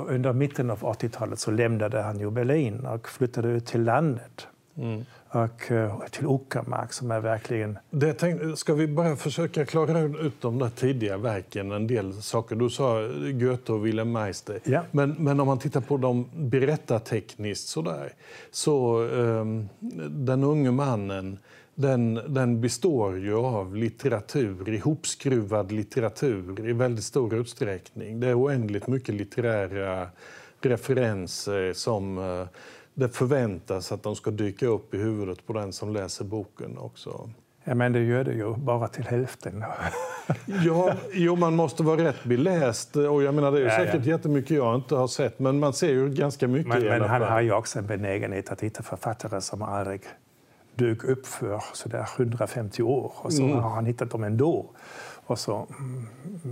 under 0.07 0.33
mitten 0.33 0.71
av 0.71 0.79
80-talet 0.79 1.39
så 1.39 1.51
lämnade 1.51 2.01
han 2.01 2.19
ju 2.19 2.31
Berlin 2.31 2.85
och 2.85 3.09
flyttade 3.09 3.47
ut 3.47 3.65
till 3.65 3.83
landet. 3.83 4.47
Mm. 4.77 5.05
Och 5.35 5.71
eh, 5.71 5.99
till 6.11 6.25
Uckermark 6.25 6.93
som 6.93 7.11
är 7.11 7.19
verkligen... 7.19 7.77
Det 7.89 8.13
tänkte, 8.13 8.55
ska 8.55 8.73
vi 8.73 8.87
bara 8.87 9.15
försöka 9.15 9.65
klara 9.65 9.99
ut 9.99 10.41
de 10.41 10.59
där 10.59 10.69
tidiga 10.69 11.17
verken, 11.17 11.71
en 11.71 11.87
del 11.87 12.13
saker. 12.13 12.55
Du 12.55 12.69
sa 12.69 13.01
Goethe 13.33 13.73
och 13.73 13.85
Wilhelm 13.85 14.11
Meister. 14.11 14.59
Ja. 14.63 14.81
Men, 14.91 15.15
men 15.19 15.39
om 15.39 15.47
man 15.47 15.59
tittar 15.59 15.81
på 15.81 15.97
dem 15.97 16.29
berättartekniskt 16.35 17.67
sådär, 17.67 18.13
så 18.51 18.99
um, 18.99 19.69
Den 20.09 20.43
unge 20.43 20.71
mannen 20.71 21.37
den, 21.75 22.19
den 22.27 22.61
består 22.61 23.19
ju 23.19 23.35
av 23.35 23.75
litteratur, 23.75 24.69
ihopskruvad 24.69 25.71
litteratur 25.71 26.69
i 26.69 26.73
väldigt 26.73 27.05
stor 27.05 27.35
utsträckning. 27.35 28.19
Det 28.19 28.27
är 28.27 28.39
oändligt 28.39 28.87
mycket 28.87 29.15
litterära 29.15 30.07
referenser 30.61 31.73
som 31.73 32.17
eh, 32.17 32.47
det 32.95 33.09
förväntas 33.09 33.91
att 33.91 34.03
de 34.03 34.15
ska 34.15 34.31
dyka 34.31 34.67
upp 34.67 34.93
i 34.93 34.97
huvudet 34.97 35.47
på 35.47 35.53
den 35.53 35.73
som 35.73 35.93
läser 35.93 36.25
boken 36.25 36.77
också. 36.77 37.29
Ja, 37.63 37.75
men 37.75 37.93
det 37.93 37.99
gör 37.99 38.23
det 38.23 38.33
ju 38.33 38.55
bara 38.55 38.87
till 38.87 39.03
hälften. 39.03 39.63
ja, 40.45 40.93
jo, 41.13 41.35
man 41.35 41.55
måste 41.55 41.83
vara 41.83 42.03
rätt 42.03 42.23
beläst. 42.23 42.95
Och 42.95 43.23
jag 43.23 43.33
menar, 43.33 43.51
det 43.51 43.59
är 43.59 43.63
ja, 43.63 43.71
säkert 43.71 44.05
ja. 44.05 44.11
jättemycket 44.11 44.57
jag 44.57 44.75
inte 44.75 44.95
har 44.95 45.07
sett, 45.07 45.39
men 45.39 45.59
man 45.59 45.73
ser 45.73 45.89
ju 45.89 46.09
ganska 46.09 46.47
mycket 46.47 46.67
men, 46.67 46.83
Men 46.83 47.01
han 47.01 47.21
har 47.21 47.41
ju 47.41 47.51
också 47.51 47.79
en 47.79 47.87
benägenhet 47.87 48.51
att 48.51 48.61
hitta 48.61 48.83
författare 48.83 49.41
som 49.41 49.61
aldrig 49.61 50.01
dök 50.75 51.03
upp 51.03 51.25
för 51.27 51.63
så 51.73 51.89
där 51.89 52.09
150 52.17 52.83
år 52.83 53.11
och 53.15 53.33
så 53.33 53.43
mm. 53.43 53.57
har 53.57 53.69
han 53.69 53.85
hittat 53.85 54.11
dem 54.11 54.23
ändå. 54.23 54.65
Och 55.25 55.39
så 55.39 55.67
mm, 55.79 56.07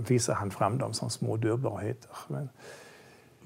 visar 0.08 0.34
han 0.34 0.50
fram 0.50 0.78
dem 0.78 0.92
som 0.92 1.10
små 1.10 1.36
dyrbarheter. 1.36 2.10
Men... 2.28 2.48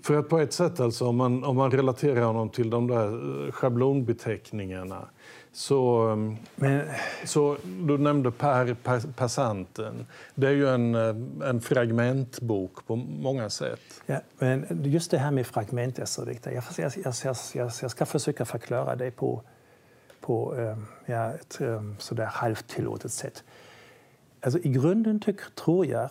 För 0.03 0.19
att 0.19 0.29
på 0.29 0.39
ett 0.39 0.53
sätt, 0.53 0.81
alltså, 0.81 1.07
om, 1.07 1.17
man, 1.17 1.45
om 1.45 1.57
man 1.57 1.71
relaterar 1.71 2.23
honom 2.23 2.51
till 2.51 2.71
de 2.71 2.87
där 2.87 3.47
eh, 3.47 3.53
schablonbeteckningarna 3.53 5.09
så, 5.53 6.01
mm, 6.01 6.37
Men... 6.57 6.83
så 7.25 7.57
du 7.65 7.99
nämnde 7.99 8.31
Per, 8.31 8.75
per 8.75 9.01
Passanten. 9.17 10.07
Det 10.35 10.47
är 10.47 10.53
ju 10.53 10.69
en, 10.69 10.95
eh, 10.95 11.49
en 11.49 11.61
fragmentbok 11.61 12.87
på 12.87 12.97
många 12.97 13.51
sätt. 13.51 13.81
Ja, 14.07 14.21
men 14.39 14.83
just 14.85 15.11
det 15.11 15.19
här 15.19 15.31
med 15.31 15.47
fragment 15.47 15.99
är 15.99 16.05
så 16.05 16.25
viktigt. 16.25 16.53
Jag, 16.55 16.65
jag, 16.77 17.15
jag, 17.25 17.71
jag 17.83 17.91
ska 17.91 18.07
försöka 18.07 18.45
förklara 18.45 18.97
det 18.97 19.11
på 19.11 19.43
på 20.29 20.57
eh, 20.57 20.79
ja, 21.07 21.33
ett 21.33 21.61
eh, 21.61 21.83
sådär 21.99 22.27
halvt 22.27 22.69
tillåtet 22.69 23.13
sätt. 23.13 23.45
Alltså, 24.41 24.61
I 24.61 24.69
grunden 24.69 25.21
tycker, 25.21 25.45
tror 25.51 25.87
jag 25.87 26.09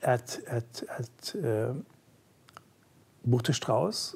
att, 0.00 0.40
att, 0.48 0.82
att 0.88 1.34
Botte 3.22 3.54
Strauss 3.54 4.14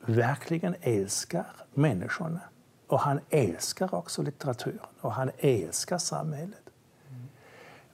verkligen 0.00 0.74
älskar 0.80 1.46
människorna. 1.74 2.40
Och 2.86 3.00
han 3.00 3.20
älskar 3.30 3.94
också 3.94 4.22
litteraturen 4.22 4.78
och 5.00 5.12
han 5.12 5.30
älskar 5.38 5.98
samhället. 5.98 6.62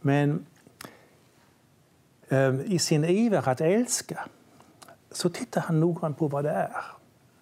Men 0.01 0.47
äh, 2.29 2.61
i 2.61 2.79
sin 2.79 3.05
iver 3.05 3.49
att 3.49 3.61
älska 3.61 4.29
så 5.11 5.31
tittar 5.31 5.61
han 5.61 5.81
noggrant 5.81 6.19
på 6.19 6.29
vad 6.29 6.45
det 6.45 6.51
är. 6.51 6.85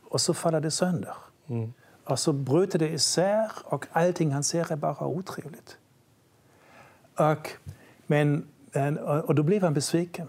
Och 0.05 0.21
så 0.21 0.35
faller 0.35 0.61
det 0.61 0.71
sönder. 0.71 1.15
Mm. 1.47 1.73
Och 2.05 2.19
så 2.19 2.33
bryter 2.33 2.79
det 2.79 2.89
isär 2.89 3.53
och 3.65 3.87
allting 3.93 4.33
han 4.33 4.45
ser 4.45 4.73
är 4.73 4.77
bara 4.77 5.07
otrevligt. 5.07 5.79
Och, 7.17 7.51
men, 8.07 8.49
och 8.99 9.35
då 9.35 9.43
blev 9.43 9.63
han 9.63 9.75
besviken. 9.75 10.29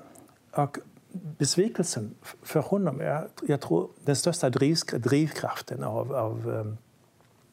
Och 0.52 0.78
besvikelsen 1.12 2.16
för 2.44 2.60
honom 2.60 3.02
är 3.02 3.28
jag 3.48 3.62
tror, 3.62 3.90
den 4.06 4.16
största 4.16 4.50
drivkraften 4.50 5.84
av, 5.84 6.16
av 6.16 6.54
ehm, 6.56 6.78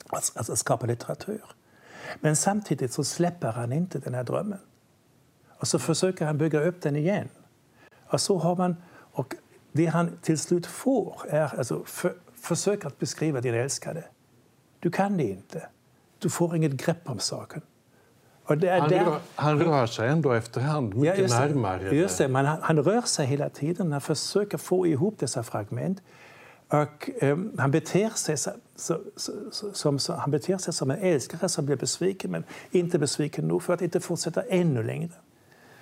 att, 0.09 0.51
att 0.51 0.59
skapa 0.59 0.87
litteratur. 0.87 1.43
Men 2.21 2.37
samtidigt 2.37 2.93
så 2.93 3.05
släpper 3.05 3.53
han 3.53 3.73
inte 3.73 3.99
den 3.99 4.15
här 4.15 4.25
drömmen. 4.25 4.59
Och 5.59 5.69
så 5.69 5.79
försöker 5.79 6.27
han 6.27 6.39
bygga 6.39 6.61
upp 6.61 6.83
den 6.83 6.97
igen. 6.97 7.29
Och 8.07 8.21
så 8.21 8.39
har 8.39 8.57
man, 8.57 8.77
och 8.93 9.35
det 9.73 9.87
han 9.87 10.19
till 10.23 10.39
slut 10.39 10.67
får 10.67 11.27
är 11.29 11.59
alltså 11.59 11.85
för, 11.85 12.15
försök 12.35 12.85
att 12.85 12.99
beskriva 12.99 13.41
din 13.41 13.55
älskade. 13.55 14.05
Du 14.81 14.91
kan 14.91 15.17
det 15.17 15.25
inte. 15.25 15.69
Du 16.19 16.31
får 16.31 16.57
inget 16.57 16.73
grepp 16.73 17.11
om 17.11 17.19
saken 17.19 17.63
han, 18.45 18.59
där... 18.59 19.05
rör, 19.05 19.19
han 19.35 19.59
rör 19.59 19.87
sig 19.87 20.09
ändå 20.09 20.33
efterhand 20.33 20.95
mycket 20.95 21.17
ja, 21.17 21.23
just 21.23 21.35
närmare. 21.35 21.97
Just 21.97 22.19
det, 22.19 22.29
men 22.29 22.47
han, 22.47 22.59
han, 22.63 22.79
rör 22.79 23.01
sig 23.01 23.27
hela 23.27 23.49
tiden. 23.49 23.93
Han 23.93 24.01
försöker 24.01 24.59
få 24.59 24.87
ihop 24.87 25.19
dessa 25.19 25.43
fragment. 25.43 26.03
Och, 26.69 27.11
um, 27.23 27.53
han, 27.59 27.71
beter 27.71 28.09
sig 28.09 28.37
så, 28.37 28.51
så, 28.77 28.99
så, 29.51 29.73
som, 29.73 29.99
han 30.19 30.31
beter 30.31 30.59
sig 30.59 30.75
som 30.75 30.91
en 30.91 30.99
älskare 30.99 31.49
som 31.49 31.67
blir 31.67 31.77
besviken, 31.77 32.31
men 32.31 32.45
inte 32.71 32.99
besviken 32.99 33.49
nog 33.49 33.63
för 33.63 33.75
att 33.75 33.83
inte 33.83 34.01
fortsätta 34.01 34.43
ännu 34.43 34.83
längre. 34.83 35.11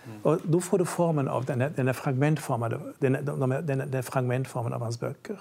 Mm. 0.04 0.20
Och 0.22 0.38
då 0.42 0.60
får 0.60 0.78
du 0.78 0.84
formen 0.84 1.28
av 1.28 1.44
den, 1.44 1.60
här, 1.60 1.72
den, 1.76 1.86
här 1.86 1.94
fragmentformade, 1.94 2.80
den, 2.98 3.12
den, 3.12 3.66
den, 3.66 3.90
den 3.90 4.02
fragmentformen 4.02 4.72
av 4.72 4.80
hans 4.80 5.00
böcker. 5.00 5.40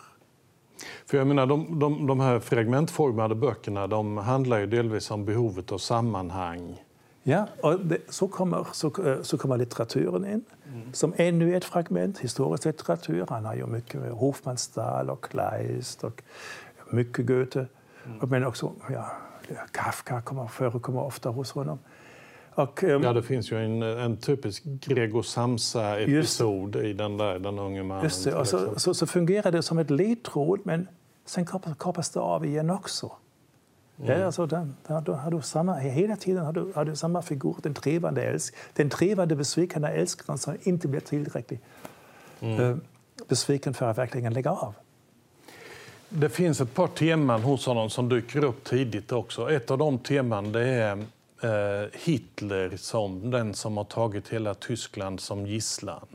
För 1.06 1.18
jag 1.18 1.28
menar, 1.28 1.46
de, 1.46 1.80
de, 1.80 2.08
de 2.08 2.20
här 2.20 2.40
fragmentformade 2.40 3.36
böckerna 3.36 3.88
de 3.88 4.18
handlar 4.18 4.60
ju 4.60 4.68
delvis 4.68 5.12
om 5.12 5.26
behovet 5.26 5.72
av 5.72 5.78
sammanhang. 5.78 6.82
Ja, 7.24 7.48
och 7.62 7.80
det, 7.80 7.98
så, 8.10 8.28
kommer, 8.28 8.68
så, 8.74 8.88
eh, 9.06 9.22
så 9.22 9.38
kommer 9.38 9.58
litteraturen 9.58 10.26
in 10.26 10.46
mm. 10.74 10.94
som 10.94 11.14
ännu 11.18 11.56
ett 11.56 11.66
fragment. 11.66 12.20
Historisk 12.20 12.66
litteratur. 12.66 13.26
Han 13.30 13.46
har 13.46 13.68
mycket 13.68 14.02
med 14.02 14.12
Hofmannsthal 14.12 15.10
och 15.10 15.24
Kleist 15.24 16.04
och 16.04 16.24
mycket 16.90 17.26
Goethe. 17.26 17.66
Mm. 18.06 18.30
Men 18.30 18.46
också 18.46 18.72
ja, 18.90 19.12
Kafka 19.72 20.22
kommer, 20.22 20.48
förekommer 20.48 21.02
ofta 21.02 21.30
hos 21.30 21.52
honom. 21.52 21.80
Och, 22.54 22.84
um, 22.84 23.04
ja, 23.04 23.14
det 23.14 23.24
finns 23.24 23.52
ju 23.52 23.58
en, 23.66 23.82
en 23.82 24.18
typisk 24.18 24.64
Gregor 24.64 25.22
Samsa-episod 25.22 26.76
i 26.76 26.94
den 26.94 27.18
där, 27.18 27.40
den 27.40 27.60
unge 27.60 27.84
mannen. 27.84 28.04
Just 28.04 28.24
det, 28.24 28.36
och 28.36 28.48
så, 28.48 28.80
så, 28.80 28.94
så, 28.94 29.08
fungerar 29.08 29.52
det 29.52 29.62
som 29.62 29.78
ett 29.78 29.90
ledtråd, 29.90 30.60
men 30.64 30.88
sen 31.26 31.46
kapas 31.80 32.10
det 32.10 32.20
av 32.20 32.46
igen 32.46 32.70
också. 32.70 33.12
Det 33.96 34.14
är 34.14 34.26
alltså 34.26 34.46
den, 34.46 34.76
där 34.88 35.14
har 35.14 35.32
du 35.32 35.42
samma, 35.42 35.76
hela 35.76 36.16
tiden 36.16 36.46
har 36.46 36.54
du, 36.54 36.72
har 36.76 36.86
du 36.86 36.96
samma 36.96 37.22
figur, 37.22 37.56
den 37.64 37.74
trevande, 37.74 38.24
älsk, 38.24 38.56
den 38.74 38.90
trevande 38.90 39.36
besvikna 39.36 39.90
älskaren 39.90 40.38
som 40.38 40.58
inte 40.64 40.88
blir 40.88 41.00
tillräckligt 41.00 41.62
mm. 42.40 42.60
uh, 42.60 42.78
besviken 43.28 43.74
för 43.74 43.86
att 43.86 43.98
verkligen 43.98 44.34
lägga 44.34 44.52
av. 44.52 44.74
Det 46.10 46.30
finns 46.30 46.62
ett 46.62 46.74
par 46.74 46.88
teman 46.88 47.42
hos 47.42 47.66
honom 47.66 47.90
som 47.90 48.10
dyker 48.10 48.44
upp 48.44 48.64
tidigt 48.64 49.12
också. 49.12 49.52
Ett 49.52 49.72
av 49.72 49.78
de 49.78 50.00
teman 50.00 50.52
det 50.52 50.66
är 50.66 51.06
Eh, 51.44 51.90
Hitler 51.94 52.78
som 52.78 53.32
den 53.32 53.54
som 53.54 53.78
har 53.78 53.84
tagit 53.84 54.30
hela 54.30 54.54
Tyskland 54.54 55.20
som 55.20 55.48
gisslan? 55.48 56.08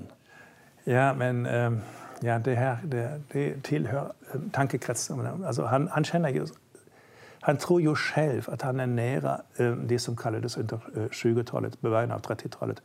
Ja, 0.84 1.14
men 1.14 1.46
ehm, 1.46 1.80
ja, 2.20 2.38
det 2.38 2.54
här 2.54 2.78
det, 2.84 3.20
det 3.32 3.62
tillhör 3.62 4.12
eh, 4.32 4.40
tankekretsen. 4.52 5.44
Alltså 5.46 5.62
han, 5.62 5.88
han, 5.88 6.04
känner 6.04 6.28
ju, 6.28 6.46
han 7.46 7.56
tror 7.56 7.80
ju 7.80 7.94
själv 7.94 8.50
att 8.50 8.62
han 8.62 8.80
är 8.80 8.86
nära 8.86 9.40
ehm, 9.56 9.86
det 9.86 9.98
som 9.98 10.16
kallades 10.16 10.56
under 10.56 10.76
20-talet, 10.94 11.74
eh, 11.74 11.80
början 11.80 12.10
av 12.10 12.20
30-talet, 12.20 12.82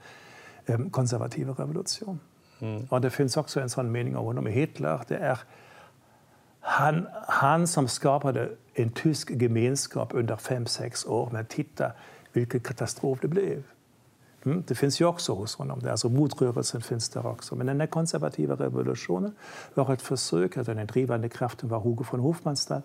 ehm, 0.66 0.90
konservativa 0.90 1.54
revolution. 1.54 2.20
Mm. 2.60 2.88
Och 2.90 3.02
det 3.02 3.10
finns 3.10 3.38
också 3.38 3.60
en 3.60 3.70
sån 3.70 3.92
mening 3.92 4.16
om 4.18 4.26
honom 4.26 4.48
i 4.48 4.52
Hitler. 4.52 5.02
Det 5.08 5.16
är 5.16 5.40
han, 6.60 7.08
han 7.28 7.68
som 7.68 7.88
skapade 7.88 8.50
en 8.74 8.90
tysk 8.90 9.32
gemenskap 9.32 10.10
under 10.14 10.36
fem, 10.36 10.66
sex 10.66 11.06
år. 11.06 11.30
Men 11.34 11.46
titta 11.46 11.92
vilken 12.34 12.60
katastrof 12.60 13.20
det 13.22 13.28
blev. 13.28 13.64
Mm, 14.46 14.64
det 14.68 14.76
finns 14.76 15.02
ju 15.02 15.06
också 15.06 15.34
hos 15.34 15.56
honom. 15.56 15.82
Alltså 15.90 16.10
motrörelsen 16.10 16.82
finns 16.82 17.10
där 17.10 17.28
också. 17.28 17.56
Men 17.56 17.78
den 17.78 17.88
konservativa 17.88 18.56
revolutionen 18.56 19.36
var 19.74 19.94
ett 19.94 20.02
försök, 20.02 20.56
den 20.56 20.88
drivande 20.88 21.30
kraften 21.30 21.70
var 21.70 21.80
Hugo 21.80 22.06
von 22.12 22.20
Hofmannsthal. 22.20 22.82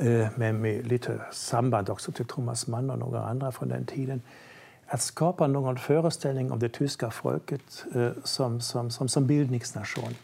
Øh, 0.00 0.28
men 0.36 0.58
med, 0.58 0.82
lite 0.82 1.20
samband 1.32 1.90
också 1.90 2.12
till 2.12 2.26
Thomas 2.26 2.68
Mann 2.68 2.90
och 2.90 2.98
några 2.98 3.24
andra 3.24 3.52
från 3.52 3.68
den 3.68 3.86
tiden. 3.86 4.22
Att 4.86 5.02
skapa 5.02 5.46
någon 5.46 5.78
föreställning 5.78 6.52
om 6.52 6.58
det 6.60 6.72
tyska 6.72 7.10
folket 7.10 7.86
øh, 7.94 8.10
som, 8.24 8.60
som, 8.60 8.90
som, 8.90 9.08
som 9.08 9.26
bildningsnation. 9.26 10.16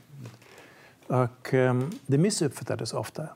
Och 1.08 1.54
øh, 1.54 1.82
det 2.06 2.20
missuppfattades 2.20 2.92
ofta. 2.92 3.26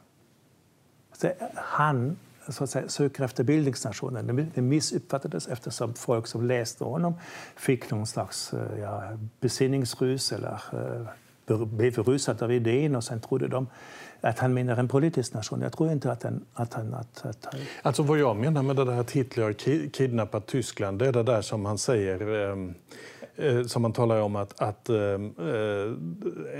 Han 1.54 2.16
så 2.48 2.64
att 2.64 2.70
säga, 2.70 2.88
söker 2.88 3.24
efter 3.24 3.44
bildningsnationen. 3.44 4.50
Det 4.54 4.62
missuppfattades 4.62 5.48
eftersom 5.48 5.94
folk 5.94 6.26
som 6.26 6.46
läste 6.46 6.84
honom 6.84 7.14
fick 7.56 7.90
någon 7.90 8.06
slags 8.06 8.54
ja, 8.78 9.02
besinningsrus 9.40 10.32
eller 10.32 10.60
blev 11.46 11.94
berusade 11.94 12.44
av 12.44 12.52
idén 12.52 12.96
och 12.96 13.04
sen 13.04 13.20
trodde 13.20 13.48
de 13.48 13.66
att 14.20 14.38
han 14.38 14.54
menar 14.54 14.76
en 14.76 14.88
politisk 14.88 15.34
nation. 15.34 15.60
Jag 15.60 15.72
tror 15.72 15.92
inte 15.92 16.12
att 16.12 16.22
han... 16.22 16.44
Att 16.54 16.74
han 16.74 16.94
att, 16.94 17.26
att, 17.26 17.54
alltså 17.82 18.02
vad 18.02 18.18
jag 18.18 18.36
menar 18.36 18.62
med 18.62 18.76
det 18.76 18.84
där 18.84 19.00
att 19.00 19.10
Hitler 19.10 19.44
har 19.44 19.52
kidnappat 19.88 20.46
Tyskland, 20.46 20.98
det 20.98 21.06
är 21.06 21.12
det 21.12 21.22
där 21.22 21.42
som 21.42 21.64
han 21.64 21.78
säger 21.78 22.50
ehm, 22.50 22.74
Eh, 23.40 23.64
som 23.64 23.82
man 23.82 23.92
talar 23.92 24.20
om 24.20 24.36
att, 24.36 24.60
att 24.62 24.88
äh, 24.88 24.96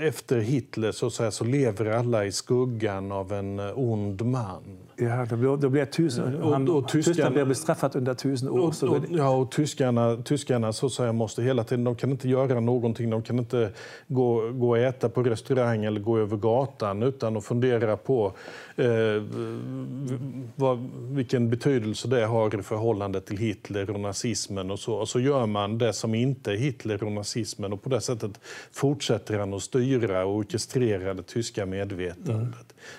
efter 0.07 0.39
Hitler 0.39 0.91
så, 0.91 1.09
så, 1.09 1.23
här, 1.23 1.31
så 1.31 1.43
lever 1.43 1.85
alla 1.85 2.25
i 2.25 2.31
skuggan 2.31 3.11
av 3.11 3.33
en 3.33 3.59
eh, 3.59 3.79
ond 3.79 4.21
man. 4.21 4.77
Ja, 5.05 5.25
då 5.29 5.35
blir, 5.35 5.57
då 5.57 5.69
blir 5.69 5.85
tusen, 5.85 6.41
och, 6.41 6.61
och, 6.61 6.77
och 6.77 6.87
Tyskland 6.87 7.33
blir 7.33 7.45
bestraffat 7.45 7.95
under 7.95 8.13
tusen 8.13 8.49
år. 8.49 8.59
Och, 8.59 8.83
och, 8.83 9.03
ja, 9.09 9.29
och 9.29 9.51
tyskarna, 9.51 10.17
tyskarna 10.25 10.73
så 10.73 10.89
säga, 10.89 11.13
måste 11.13 11.43
hela 11.43 11.63
tiden, 11.63 11.83
de 11.83 11.95
kan 11.95 12.11
inte 12.11 12.29
göra 12.29 12.59
någonting. 12.59 13.09
De 13.09 13.21
kan 13.21 13.39
inte 13.39 13.71
gå, 14.07 14.51
gå 14.51 14.69
och 14.69 14.77
äta 14.77 15.09
på 15.09 15.23
restaurang 15.23 15.85
eller 15.85 15.99
gå 15.99 16.17
över 16.17 16.37
gatan 16.37 17.03
utan 17.03 17.37
att 17.37 17.45
fundera 17.45 17.97
på 17.97 18.33
eh, 18.75 18.87
vad, 20.55 20.89
vilken 21.11 21.49
betydelse 21.49 22.07
det 22.07 22.25
har 22.25 22.59
i 22.59 22.63
förhållande 22.63 23.21
till 23.21 23.37
Hitler 23.37 23.89
och 23.89 23.99
nazismen. 23.99 24.71
Och 24.71 24.79
så, 24.79 24.93
och 24.93 25.09
så 25.09 25.19
gör 25.19 25.45
man 25.45 25.77
det 25.77 25.93
som 25.93 26.15
inte 26.15 26.51
är 26.51 26.55
Hitler 26.55 27.03
och 27.03 27.11
nazismen 27.11 27.73
och 27.73 27.81
på 27.81 27.89
det 27.89 28.01
sättet 28.01 28.31
fortsätter 28.71 29.39
han 29.39 29.53
att 29.53 29.61
styra 29.61 30.25
och 30.25 30.35
orkestrera 30.35 31.13
det 31.13 31.23
tyska 31.23 31.65
medvetandet. 31.65 32.29
Mm. 32.29 32.53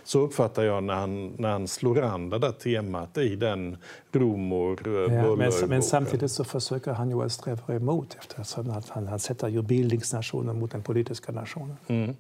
Så 0.05 0.21
uppfattar 0.21 0.63
jag 0.63 0.85
när 0.85 0.95
han, 0.95 1.29
när 1.39 1.51
han 1.51 1.69
slår 1.69 1.92
an 2.01 2.31
det 2.31 2.39
där 2.39 2.53
temat 2.53 3.19
i 3.19 3.37
den 3.37 3.77
Romor 4.13 4.81
ja, 5.11 5.37
men, 5.37 5.53
men 5.69 5.83
samtidigt 5.83 6.31
så 6.31 6.45
försöker 6.45 6.93
han 6.93 7.11
ju 7.11 7.23
att 7.23 7.33
sträva 7.33 7.75
emot 7.75 8.17
eftersom 8.21 8.71
att 8.71 8.89
han, 8.89 9.07
han 9.07 9.19
sätter 9.19 9.49
ju 9.49 9.63
bildningsnationen 9.63 10.59
mot 10.59 10.71
den 10.71 10.83
politiska 10.83 11.33
nationen. 11.33 11.77
Mm. 11.87 12.15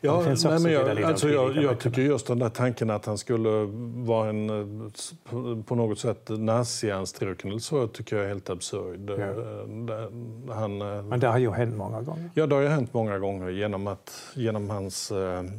Ja, 0.00 0.22
nej, 0.44 0.60
men 0.60 0.72
jag, 0.72 1.02
alltså 1.02 1.28
jag, 1.28 1.56
jag 1.56 1.78
tycker 1.78 2.02
just 2.02 2.26
den 2.26 2.38
där 2.38 2.48
tanken 2.48 2.90
att 2.90 3.06
han 3.06 3.18
skulle 3.18 3.50
vara 4.06 4.28
en 4.28 4.92
på 5.66 5.74
något 5.74 5.98
sätt 5.98 6.28
nazianstruken 6.28 7.60
så 7.60 7.86
tycker 7.86 8.16
jag 8.16 8.24
är 8.24 8.28
helt 8.28 8.50
absurd. 8.50 9.10
Ja. 9.10 10.54
Han, 10.54 10.78
men 11.08 11.20
det 11.20 11.26
har 11.26 11.38
ju 11.38 11.50
hänt 11.50 11.76
många 11.76 12.02
gånger. 12.02 12.30
Ja, 12.34 12.46
det 12.46 12.54
har 12.54 12.62
ju 12.62 12.68
hänt 12.68 12.94
många 12.94 13.18
gånger 13.18 13.48
genom, 13.48 13.86
att, 13.86 14.22
genom, 14.34 14.70
hans, 14.70 15.12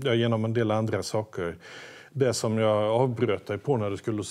ja, 0.03 0.13
genom 0.13 0.45
en 0.45 0.53
del 0.53 0.71
andra 0.71 1.03
saker. 1.03 1.55
Det 2.11 2.33
som 2.33 2.57
jag 2.57 2.83
avbröt 2.83 3.45
dig 3.45 3.57
på 3.57 3.77
när 3.77 3.89
du 3.89 3.97
skulle 3.97 4.23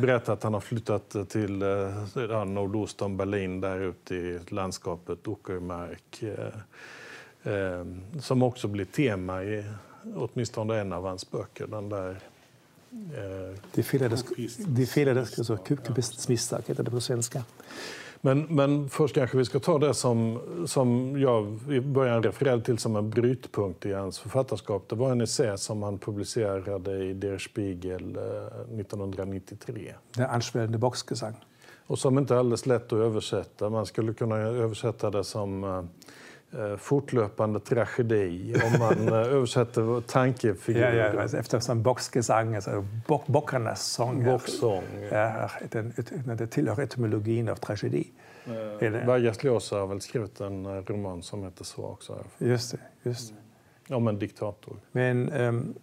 berätta 0.00 0.32
att 0.32 0.42
han 0.42 0.54
har 0.54 0.60
flyttat 0.60 1.16
till 1.28 1.60
ja, 2.30 2.44
nordost 2.44 3.02
om 3.02 3.16
Berlin, 3.16 3.60
där 3.60 3.80
ute 3.80 4.14
i 4.14 4.40
landskapet 4.48 5.18
Uckermark. 5.28 6.22
Eh, 7.44 7.84
som 8.20 8.42
också 8.42 8.68
blir 8.68 8.84
tema 8.84 9.42
i 9.42 9.64
åtminstone 10.14 10.80
en 10.80 10.92
av 10.92 11.06
hans 11.06 11.30
böcker. 11.30 11.66
Den 11.66 11.88
där 11.88 12.10
eh, 12.90 13.58
Die 13.74 13.82
Fehler 14.86 15.14
des 15.14 15.48
Kubistmisstag 15.84 16.62
heter 16.66 16.82
det 16.82 16.90
på 16.90 17.00
svenska. 17.00 17.44
Men, 18.24 18.46
men 18.50 18.88
först 18.88 19.14
kanske 19.14 19.38
vi 19.38 19.44
ska 19.44 19.58
ta 19.58 19.78
det 19.78 19.94
som, 19.94 20.40
som 20.66 21.20
jag 21.20 21.58
i 21.70 21.80
början 21.80 22.22
refererade 22.22 22.62
till 22.62 22.78
som 22.78 22.96
en 22.96 23.10
brytpunkt 23.10 23.86
i 23.86 23.92
hans 23.92 24.18
författarskap. 24.18 24.88
Det 24.88 24.96
var 24.96 25.12
en 25.12 25.20
essä 25.20 25.56
som 25.56 25.82
han 25.82 25.98
publicerade 25.98 27.04
i 27.04 27.14
Der 27.14 27.38
Spiegel 27.38 28.16
eh, 28.16 28.80
1993. 28.80 29.94
Den 30.16 30.30
ansvällande 30.30 30.78
boxgesang. 30.78 31.34
Och 31.86 31.98
som 31.98 32.18
inte 32.18 32.34
är 32.34 32.38
alldeles 32.38 32.66
lätt 32.66 32.92
att 32.92 32.98
översätta. 32.98 33.70
Man 33.70 33.86
skulle 33.86 34.14
kunna 34.14 34.36
översätta 34.36 35.10
det 35.10 35.24
som 35.24 35.64
eh, 35.64 35.82
Eh, 36.03 36.03
fortlöpande 36.78 37.60
tragedi 37.60 38.54
om 38.54 38.78
man 38.78 39.08
eh, 39.08 39.14
översätter 39.34 40.00
tankefigurer. 40.00 40.96
Ja, 40.96 41.14
ja, 41.14 41.22
alltså 41.22 41.36
eftersom 41.36 41.82
boxgesang, 41.82 42.54
alltså 42.54 42.84
bock, 43.06 43.26
bockarnas 43.26 43.82
sång, 43.82 44.24
Bocksång. 44.24 44.84
Är, 45.10 45.50
den, 45.70 45.92
det 46.36 46.46
tillhör 46.46 46.82
etymologin 46.82 47.48
av 47.48 47.56
tragedi. 47.56 48.10
Eh, 48.80 49.06
Vargas 49.06 49.70
har 49.70 49.86
väl 49.86 50.00
skrivit 50.00 50.40
en 50.40 50.66
eh, 50.66 50.72
roman 50.72 51.22
som 51.22 51.44
heter 51.44 51.64
så 51.64 51.84
också. 51.84 52.24
Just 52.38 52.72
det. 52.72 53.08
Just 53.08 53.34
det. 53.88 53.94
Om 53.94 54.08
en 54.08 54.18
diktator. 54.18 54.76
Men 54.92 55.32
um, 55.32 55.74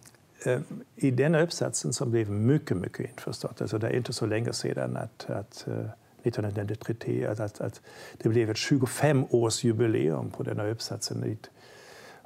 um, 0.46 0.64
i 0.96 1.10
den 1.10 1.34
uppsatsen 1.34 1.92
som 1.92 2.10
blev 2.10 2.30
mycket, 2.30 2.76
mycket 2.76 3.10
införstått, 3.10 3.62
alltså 3.62 3.78
det 3.78 3.88
är 3.88 3.96
inte 3.96 4.12
så 4.12 4.26
länge 4.26 4.52
sedan 4.52 4.96
att, 4.96 5.30
att 5.30 5.64
uh, 5.68 5.86
1993 6.22 7.26
att, 7.26 7.40
att, 7.40 7.60
att 7.60 7.80
det 8.18 8.28
blev 8.28 8.50
ett 8.50 8.56
25-årsjubileum 8.56 10.30
på 10.30 10.42
den 10.42 10.58
här 10.58 10.68
uppsatsen. 10.68 11.36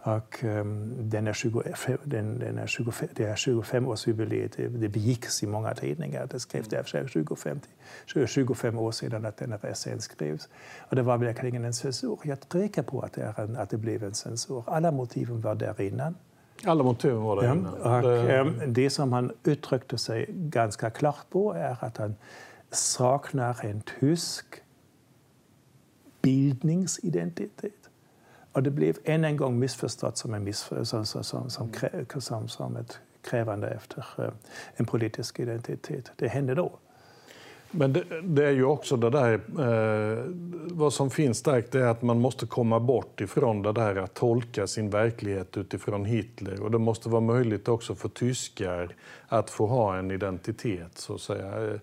Och 0.07 0.45
um, 0.45 0.95
den 1.11 1.27
är 1.27 1.33
25, 1.33 1.99
den, 2.05 2.39
den 2.39 2.59
är 2.59 2.67
25, 2.67 3.09
det 3.13 3.25
är 3.25 3.35
25-årsjubileet 3.35 4.79
det, 4.79 4.89
begicks 4.89 5.43
i 5.43 5.47
många 5.47 5.75
tidningar. 5.75 6.27
Det 6.31 6.41
skrevs 6.41 6.69
det 6.69 6.85
för 6.85 7.09
25, 7.09 7.61
25 8.27 8.79
år 8.79 8.93
sedan 8.93 9.27
att 9.27 9.37
den 9.37 9.53
här 9.53 9.67
essän 9.67 10.01
skrevs. 10.01 10.49
Och 10.89 10.97
det 10.97 11.03
var 11.03 11.19
verkligen 11.19 11.65
en 11.65 11.75
censur. 11.75 12.19
Jag 12.23 12.49
tvekar 12.49 12.83
på 12.83 13.01
att 13.01 13.13
det, 13.13 13.35
en, 13.37 13.57
att 13.57 13.71
det 13.71 13.77
blev 13.77 14.05
en 14.05 14.15
censur. 14.15 14.65
Alla 14.67 14.91
motiven 14.91 15.41
var 15.41 15.55
där 15.55 15.81
innan. 15.81 16.15
Alla 16.65 16.85
motiven 16.85 17.23
var 17.23 17.43
där 17.43 17.53
innan. 17.53 17.77
Ja, 17.85 17.97
och, 17.97 18.03
det... 18.03 18.41
Um, 18.41 18.61
det 18.67 18.91
som 18.91 19.13
han 19.13 19.33
uttryckte 19.45 19.99
sig 19.99 20.27
ganska 20.29 20.91
klart 20.91 21.31
på 21.31 21.53
är 21.53 21.77
att 21.81 21.97
han 21.97 22.15
saknar 22.77 23.65
en 23.65 23.83
tysk 24.01 24.47
bildningsidentitet. 26.23 27.91
Och 28.53 28.63
det 28.63 28.71
blev 28.71 28.97
än 29.05 29.25
en 29.25 29.37
gång 29.37 29.59
missförstått 29.59 30.17
som, 30.17 30.35
en 30.35 30.45
missför, 30.45 30.85
som, 30.85 31.07
som, 31.07 31.25
som, 31.25 31.51
som, 32.21 32.49
som 32.49 32.77
ett 32.77 32.99
krävande 33.23 33.69
efter 33.69 34.05
eh, 34.19 34.31
en 34.77 34.87
politisk 34.87 35.41
identitet. 35.41 36.13
Det 36.17 36.29
hände 36.29 36.55
då. 36.55 36.79
Men 37.71 37.93
det, 37.93 38.05
det, 38.23 38.47
är 38.47 38.51
ju 38.51 38.65
också 38.65 38.97
det 38.97 39.11
där, 39.11 39.35
eh, 39.35 40.25
vad 40.77 40.93
som 40.93 41.11
finns 41.11 41.39
starkt 41.39 41.75
är 41.75 41.87
att 41.87 42.03
man 42.03 42.21
måste 42.21 42.47
komma 42.47 42.81
bort 42.81 43.21
ifrån 43.21 43.63
det 43.63 43.73
där 43.73 43.97
att 43.97 44.15
tolka 44.15 44.67
sin 44.67 44.91
verklighet 44.91 45.57
utifrån 45.57 46.05
Hitler. 46.05 46.63
Och 46.63 46.71
det 46.71 46.79
måste 46.79 47.09
vara 47.09 47.21
möjligt 47.21 47.69
också 47.69 47.95
för 47.95 48.09
tyskar 48.09 48.95
att 49.29 49.51
få 49.51 49.67
ha 49.67 49.97
en 49.97 50.11
identitet, 50.11 50.99
så 50.99 51.15
att 51.15 51.21
säga. 51.21 51.79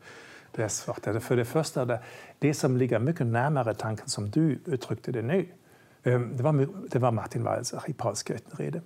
Det 0.56 0.63
är 0.63 0.68
svårt. 0.68 1.24
För 1.24 1.36
det 1.36 1.46
första, 1.46 1.86
det, 1.86 2.00
det 2.39 2.54
som 2.54 2.78
ligger 2.78 3.00
mycket 3.00 3.28
närmare 3.28 3.74
tanken 3.74 4.08
som 4.08 4.30
du 4.30 4.60
uttryckte 4.66 5.12
det 5.12 5.22
nu, 5.22 5.48
ehm, 6.04 6.38
det 6.38 6.44
var, 6.44 6.68
det 6.89 7.00
var 7.00 7.12
Martin 7.12 7.44
Walser 7.44 7.84
i 7.88 7.94
Pauls 7.94 8.30
Götenrede. 8.30 8.82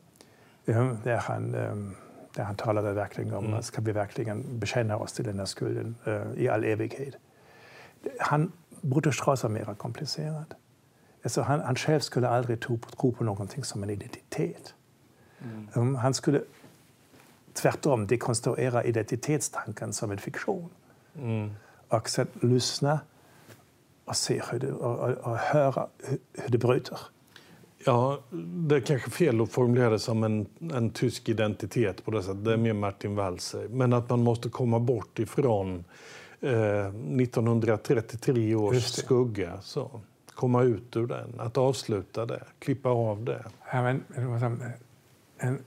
Där 1.03 1.17
han, 1.17 1.56
ehm, 1.56 1.95
där 2.36 2.43
han 2.43 2.56
talade 2.56 2.93
verkligen 2.93 3.34
om 3.34 3.45
mm. 3.45 3.63
ska 3.63 3.82
vi 3.82 3.91
verkligen 3.91 4.60
bekänna 4.60 4.97
oss 4.97 5.13
till 5.13 5.25
den 5.25 5.39
här 5.39 5.45
skulden 5.45 5.95
eh, 6.06 6.23
i 6.36 6.49
all 6.49 6.63
evighet. 6.63 7.15
Han, 8.19 8.51
Brutus 8.82 9.15
Strauss 9.15 9.43
var 9.43 9.49
mer 9.49 9.75
komplicerad. 9.77 10.56
Alltså 11.23 11.41
han, 11.41 11.62
han 11.62 11.75
själv 11.75 11.99
skulle 11.99 12.30
aldrig 12.30 12.60
tro, 12.62 12.80
tro 12.99 13.12
på 13.12 13.23
någonting 13.23 13.63
som 13.63 13.84
en 13.84 13.89
identitet. 13.89 14.73
Mm. 15.75 15.95
Han 15.95 16.13
skulle 16.13 16.41
tvärtom 17.53 18.08
dekonstruera 18.08 18.84
identitetstanken 18.84 19.93
som 19.93 20.12
en 20.12 20.17
fiktion. 20.17 20.69
Mm. 21.17 21.49
Och 21.88 22.10
sen 22.10 22.27
lyssna 22.41 22.99
och 24.06 24.15
se 24.15 24.41
hur 24.51 24.60
det, 24.60 24.71
och, 24.71 25.10
och, 25.10 25.38
höra 25.38 25.88
hur, 26.03 26.19
det 26.47 26.58
bryter. 26.58 26.99
Ja, 27.86 28.19
det 28.67 28.75
är 28.75 28.80
kanske 28.80 29.10
fel 29.10 29.41
att 29.41 29.51
formulera 29.51 29.89
det 29.89 29.99
som 29.99 30.23
en, 30.23 30.45
en 30.73 30.89
tysk 30.89 31.30
identitet 31.30 32.06
på 32.06 32.12
det 32.12 32.23
sättet. 32.23 32.45
Det 32.45 32.53
är 32.53 32.58
mer 32.58 32.73
Martin 32.73 33.15
Walser. 33.15 33.67
Men 33.67 33.93
att 33.93 34.10
man 34.10 34.23
måste 34.23 34.49
komma 34.49 34.80
bort 34.80 35.19
ifrån 35.19 35.84
eh, 36.41 36.86
1933 36.86 38.56
års 38.56 38.84
skugga. 38.84 39.62
Så. 39.62 40.01
komma 40.34 40.63
ut 40.63 40.95
ur 40.95 41.08
den, 41.08 41.39
att 41.39 41.58
avsluta 41.58 42.25
det, 42.25 42.43
klippa 42.60 42.89
av 42.89 43.23
det. 43.23 43.45
Ja, 43.71 43.82
men, 43.82 44.03
en, 45.38 45.60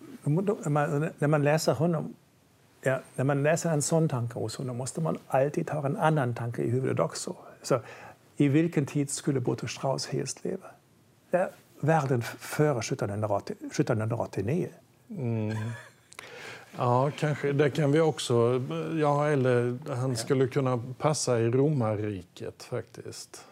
när 1.19 1.27
man 1.27 1.45
läser 1.45 1.75
honom, 1.75 2.15
ja, 2.83 3.01
när 3.17 3.25
man 3.25 3.43
läser 3.43 3.71
en 3.71 3.83
sån 3.83 4.09
tanke 4.09 4.39
hos 4.39 4.57
honom 4.57 4.77
måste 4.77 5.01
man 5.01 5.19
alltid 5.27 5.71
ha 5.71 5.87
en 5.87 5.97
annan 5.97 6.35
tanke 6.35 6.63
i 6.63 6.71
huvudet 6.71 7.01
också. 7.01 7.37
Så, 7.63 7.81
I 8.37 8.49
vilken 8.49 8.87
tid 8.87 9.11
skulle 9.11 9.41
Boto 9.41 9.69
Strauss 9.69 10.07
helst 10.07 10.45
leva? 10.45 10.67
Ja, 11.31 11.49
världen 11.81 12.23
före 12.23 12.79
1789. 12.79 14.69
Mm. 15.11 15.57
Ja, 16.77 17.11
kanske. 17.19 17.53
Det 17.53 17.71
kan 17.71 17.93
vi 17.93 18.01
också... 18.01 18.63
Ja, 19.01 19.29
eller 19.29 19.79
han 19.95 20.17
skulle 20.17 20.47
kunna 20.47 20.83
passa 20.99 21.41
i 21.41 21.51
romarriket 21.51 22.63
faktiskt. 22.63 23.45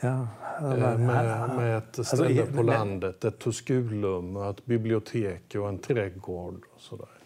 Ja, 0.00 0.28
med, 0.60 1.00
med 1.00 1.78
ett 1.78 1.98
alltså, 1.98 2.16
ställe 2.16 2.46
på 2.46 2.62
landet, 2.62 3.24
ett 3.24 3.38
tuskulum, 3.38 4.36
ett 4.36 4.66
bibliotek 4.66 5.54
och 5.54 5.68
en 5.68 5.78
trädgård. 5.78 6.64
Och 6.74 6.80
sådär. 6.80 7.19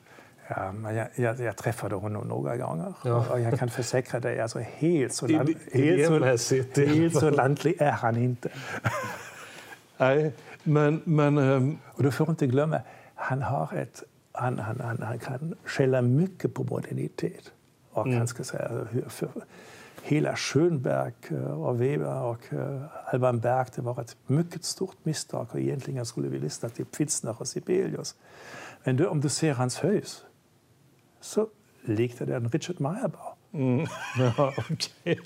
Ja, 0.49 0.73
men 0.73 0.95
jag, 0.95 1.09
jag, 1.15 1.41
jag, 1.41 1.57
träffade 1.57 1.95
honom 1.95 2.29
några 2.29 2.57
gånger 2.57 2.95
ja. 3.05 3.27
och 3.31 3.41
jag 3.41 3.59
kan 3.59 3.71
försäkra 3.71 4.21
dig, 4.21 4.41
alltså 4.41 4.59
helt 4.59 5.15
så, 5.15 5.27
land, 5.27 5.55
helt 5.73 6.41
så, 6.41 6.55
helt 6.85 7.19
så 7.19 7.31
lantlig 7.31 7.77
är 7.79 7.91
han 7.91 8.17
inte. 8.17 8.49
Nej, 9.97 10.33
men... 10.63 11.01
men 11.05 11.39
um... 11.39 11.79
Och 11.85 12.03
du 12.03 12.13
får 12.13 12.31
inte 12.31 12.47
glömma, 12.47 12.81
han, 13.15 13.43
har 13.43 13.75
ett, 13.75 14.03
han, 14.33 14.59
han, 14.59 14.81
han, 14.81 15.03
han 15.03 15.19
kan 15.19 15.55
skälla 15.65 16.03
mycket 16.03 16.55
på 16.55 16.65
modernitet. 16.65 17.53
Och 17.91 18.07
mm. 18.07 18.19
han 18.19 18.29
ska 18.29 18.45
säga, 18.45 18.71
för, 19.09 19.29
hela 20.03 20.37
Schönberg 20.37 21.13
eh, 21.29 21.63
och 21.63 21.81
Weber 21.81 22.23
och 22.23 22.53
eh, 22.53 22.83
Alban 23.05 23.41
Berg 23.41 23.67
det 23.75 23.83
var 23.83 24.01
ett 24.01 24.17
mycket 24.27 24.65
stort 24.65 24.97
misstag. 25.03 25.47
Och 25.51 25.61
egentligen 25.61 26.07
skulle 26.07 26.29
vi 26.29 26.39
lista 26.39 26.69
till 26.69 26.87
Pfitzner 26.87 27.37
och 27.39 27.49
Sibelius. 27.49 28.15
Men 28.85 28.97
du, 28.97 29.07
om 29.07 29.21
du 29.21 29.29
ser 29.29 29.55
hans 29.55 29.85
hus 29.85 30.25
så 31.25 31.47
liknar 31.85 32.27
det 32.27 32.37
en 32.37 32.49
Richard 32.49 32.81
Meyerbaum. 32.81 33.35
Mm. 33.53 33.87
Ja, 34.37 34.53
okay. 34.71 35.17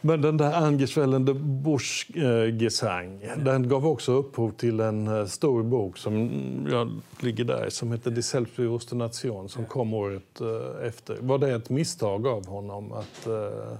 Men 0.00 0.22
den 0.22 0.36
där 0.36 0.52
Angerswellen 0.52 1.24
de 1.24 1.62
Busch-gesang, 1.62 3.20
den 3.36 3.68
gav 3.68 3.86
också 3.86 4.12
upphov 4.12 4.50
till 4.50 4.80
en 4.80 5.06
eh, 5.06 5.26
stor 5.26 5.62
bok 5.62 5.98
som 5.98 6.30
ja, 6.70 6.88
ligger 7.20 7.44
där 7.44 7.70
som 7.70 7.92
heter 7.92 8.10
Die 8.10 8.22
Selbstbewusste 8.22 8.94
Nation 8.94 9.48
som 9.48 9.64
kom 9.64 9.94
året 9.94 10.40
eh, 10.40 10.86
efter. 10.86 11.16
Var 11.20 11.38
det 11.38 11.50
ett 11.50 11.70
misstag 11.70 12.26
av 12.26 12.46
honom 12.46 12.92
att 12.92 13.26
eh, 13.26 13.76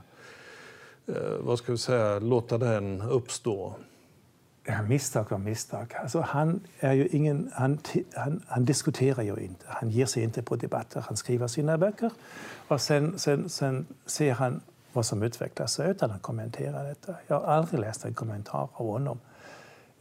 vad 1.40 1.58
ska 1.58 1.72
vi 1.72 1.78
säga, 1.78 2.18
låta 2.18 2.58
den 2.58 3.02
uppstå? 3.02 3.74
Ja, 4.68 4.82
misstag 4.82 5.32
och 5.32 5.40
misstag. 5.40 5.94
Alltså, 6.02 6.20
han, 6.20 6.60
är 6.80 6.92
ju 6.92 7.06
ingen, 7.06 7.50
han, 7.54 7.78
han, 8.14 8.42
han, 8.46 8.64
diskuterar 8.64 9.22
ju 9.22 9.36
inte. 9.36 9.66
Han 9.68 9.90
ger 9.90 10.06
sig 10.06 10.22
inte 10.22 10.42
på 10.42 10.56
debatter. 10.56 11.04
Han 11.06 11.16
skriver 11.16 11.46
sina 11.46 11.78
böcker 11.78 12.10
och 12.68 12.80
sen, 12.80 13.18
sen, 13.18 13.48
sen 13.48 13.86
ser 14.06 14.32
han 14.32 14.60
vad 14.92 15.06
som 15.06 15.22
utvecklar 15.22 15.66
sig 15.66 15.90
utan 15.90 16.10
att 16.10 16.22
kommentera 16.22 16.82
detta. 16.82 17.14
Jag 17.26 17.40
har 17.40 17.46
aldrig 17.46 17.80
läst 17.80 18.04
en 18.04 18.14
kommentar 18.14 18.68
av 18.72 18.86
honom. 18.88 19.20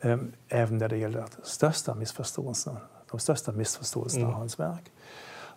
Ehm, 0.02 0.32
även 0.50 0.78
när 0.78 0.90
det 0.90 0.98
gäller 0.98 1.20
de 1.20 1.28
största 1.44 1.96
missförståelserna, 1.96 2.80
de 3.12 3.20
största 3.20 3.52
missförståelserna 3.52 4.24
mm. 4.24 4.34
av 4.34 4.40
hans 4.40 4.60
verk. 4.60 4.92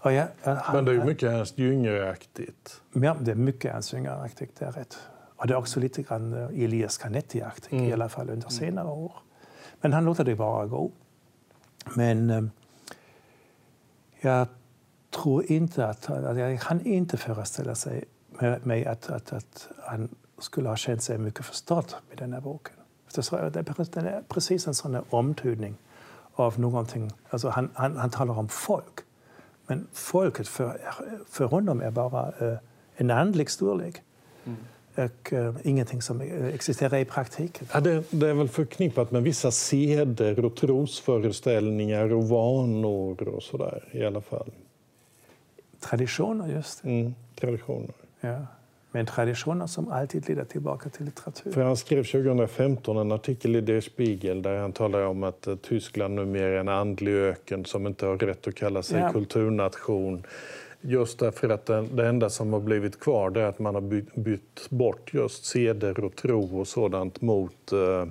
Och 0.00 0.12
jag, 0.12 0.26
han, 0.42 0.74
Men 0.74 0.84
det 0.84 0.92
är 0.92 1.04
mycket 1.04 1.32
Ernst 1.32 1.58
Jünger-aktigt. 1.58 2.80
Ja, 2.92 3.16
det 3.20 3.30
är 3.30 3.34
mycket 3.34 3.74
Ernst 3.74 3.92
Jünger-aktigt, 3.92 4.58
det 4.58 4.64
är 4.64 4.72
rätt. 4.72 4.98
Och 5.38 5.46
det 5.46 5.54
är 5.54 5.58
också 5.58 5.80
lite 5.80 6.02
grann 6.02 6.32
eh, 6.32 6.64
Elias 6.64 6.98
Canetti-aktigt, 6.98 7.72
mm. 7.72 7.84
i 7.84 7.92
alla 7.92 8.08
fall 8.08 8.30
under 8.30 8.46
mm. 8.46 8.50
senare 8.50 8.88
år. 8.88 9.12
Men 9.80 9.92
han 9.92 10.04
låter 10.04 10.24
det 10.24 10.34
bara 10.34 10.66
gå. 10.66 10.90
Men 11.96 12.30
eh, 12.30 12.42
jag 14.20 14.46
tror 15.10 15.52
inte 15.52 15.86
att... 15.86 16.08
Jag 16.08 16.60
kan 16.60 16.86
inte 16.86 17.16
föreställa 17.16 17.74
sig 17.74 18.04
mig 18.62 18.86
att, 18.86 19.10
att, 19.10 19.32
att 19.32 19.68
han 19.86 20.08
skulle 20.38 20.68
ha 20.68 20.76
känt 20.76 21.02
sig 21.02 21.18
mycket 21.18 21.44
förstådd 21.44 21.94
med 22.08 22.18
den 22.18 22.32
här 22.32 22.40
boken. 22.40 22.74
Det 23.14 24.00
är 24.00 24.22
precis 24.28 24.66
en 24.66 24.74
sån 24.74 25.04
omtydning 25.10 25.74
av 26.34 26.60
någonting. 26.60 27.10
Alltså 27.30 27.48
han, 27.48 27.70
han, 27.74 27.96
han 27.96 28.10
talar 28.10 28.38
om 28.38 28.48
folk. 28.48 29.00
Men 29.66 29.86
folket 29.92 30.48
för, 30.48 30.80
för 31.28 31.44
honom 31.44 31.80
är 31.80 31.90
bara 31.90 32.32
uh, 32.42 32.58
en 32.96 33.10
andlig 33.10 33.50
storlek. 33.50 34.02
Mm. 34.44 34.58
Och 34.98 35.32
uh, 35.32 35.56
ingenting 35.64 36.02
som 36.02 36.20
existerar 36.54 36.98
i 36.98 37.04
praktiken. 37.04 37.66
Ja, 37.72 37.80
det, 37.80 38.04
det, 38.10 38.28
är 38.28 38.34
väl 38.34 38.48
förknippat 38.48 39.10
med 39.10 39.22
vissa 39.22 39.50
seder 39.50 40.44
och 40.44 40.56
trosföreställningar 40.56 42.12
och 42.12 42.28
vanor 42.28 43.28
och 43.28 43.42
sådär 43.42 43.84
i 43.92 44.04
alla 44.04 44.20
fall. 44.20 44.50
Traditioner, 45.80 46.48
just 46.48 46.82
det. 46.82 46.88
Mm, 46.88 47.14
traditioner. 47.34 47.94
Ja. 48.20 48.46
Men 48.90 49.06
traditioner 49.06 49.66
som 49.66 49.88
alltid 49.88 50.28
leder 50.28 50.44
tillbaka 50.44 50.88
till 50.88 51.04
litteratur. 51.04 51.52
För 51.52 51.62
han 51.62 51.76
skrev 51.76 52.04
2015 52.04 52.96
en 52.96 53.12
artikel 53.12 53.56
i 53.56 53.60
Der 53.60 53.80
Spiegel 53.80 54.42
där 54.42 54.56
han 54.56 54.72
talar 54.72 55.02
om 55.02 55.22
att 55.22 55.46
eh, 55.46 55.56
Tyskland 55.56 56.14
numera 56.14 56.54
är 56.54 56.60
en 56.60 56.68
andlig 56.68 57.12
öken 57.12 57.64
som 57.64 57.86
inte 57.86 58.06
har 58.06 58.16
rätt 58.16 58.48
att 58.48 58.54
kalla 58.54 58.82
sig 58.82 59.00
ja. 59.00 59.12
kulturnation. 59.12 60.26
Just 60.80 61.18
därför 61.18 61.48
att 61.48 61.66
det 61.66 62.08
enda 62.08 62.30
som 62.30 62.52
har 62.52 62.60
blivit 62.60 63.00
kvar 63.00 63.36
är 63.36 63.44
att 63.44 63.58
man 63.58 63.74
har 63.74 63.82
bytt, 63.82 64.14
bytt 64.14 64.70
bort 64.70 65.14
just 65.14 65.44
seder 65.44 66.04
och 66.04 66.16
tro 66.16 66.60
och 66.60 66.68
sådant 66.68 67.20
mot 67.20 67.72
eh, 67.72 68.08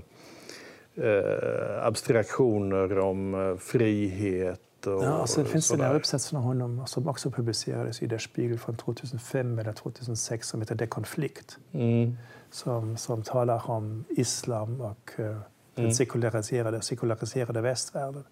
eh, 1.05 1.85
abstraktioner 1.85 2.99
om 2.99 3.35
eh, 3.35 3.57
frihet 3.57 4.61
och, 4.85 5.03
ja, 5.03 5.27
sen 5.27 5.45
finns 5.45 5.69
det 5.69 5.85
en 5.85 5.95
uppsats 5.95 6.29
från 6.29 6.41
honom 6.41 6.87
som 6.87 7.07
också 7.07 7.31
publicerades 7.31 8.01
i 8.01 8.07
Der 8.07 8.17
Spiegel 8.17 8.59
från 8.59 8.77
2005 8.77 9.59
eller 9.59 9.73
2006 9.73 10.47
som 10.47 10.61
heter 10.61 10.75
De 10.75 10.87
Konflikt. 10.87 11.57
Mm. 11.71 12.17
Som, 12.51 12.97
som 12.97 13.23
talar 13.23 13.69
om 13.69 14.03
islam 14.09 14.81
och 14.81 15.11
uh, 15.19 15.25
den 15.25 15.85
mm. 15.85 15.91
sekulariserade, 15.91 16.81
sekulariserade 16.81 17.61
västvärlden. 17.61 18.23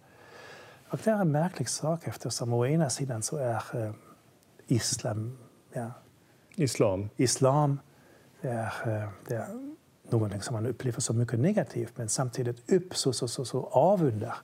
Och 0.90 1.00
det 1.04 1.12
är 1.12 1.22
en 1.22 1.32
märklig 1.32 1.70
sak 1.70 2.08
eftersom 2.08 2.54
å 2.54 2.66
ena 2.66 2.90
sidan 2.90 3.22
så 3.22 3.38
är 3.38 3.62
uh, 3.76 3.92
islam, 4.68 5.38
ja, 5.74 5.92
islam. 6.56 7.10
islam 7.18 7.80
det 8.42 8.48
är, 8.50 9.04
uh, 9.04 9.10
det 9.28 9.36
är 9.36 9.48
någonting 10.10 10.42
som 10.42 10.54
man 10.54 10.66
upplever 10.66 11.00
som 11.00 11.18
mycket 11.18 11.40
negativt 11.40 11.94
men 11.96 12.10
samtidigt 12.10 12.72
upp 12.72 12.96
så, 12.96 13.14
så, 13.14 13.28
så, 13.28 13.46
så 13.46 13.68
avundar 13.72 14.36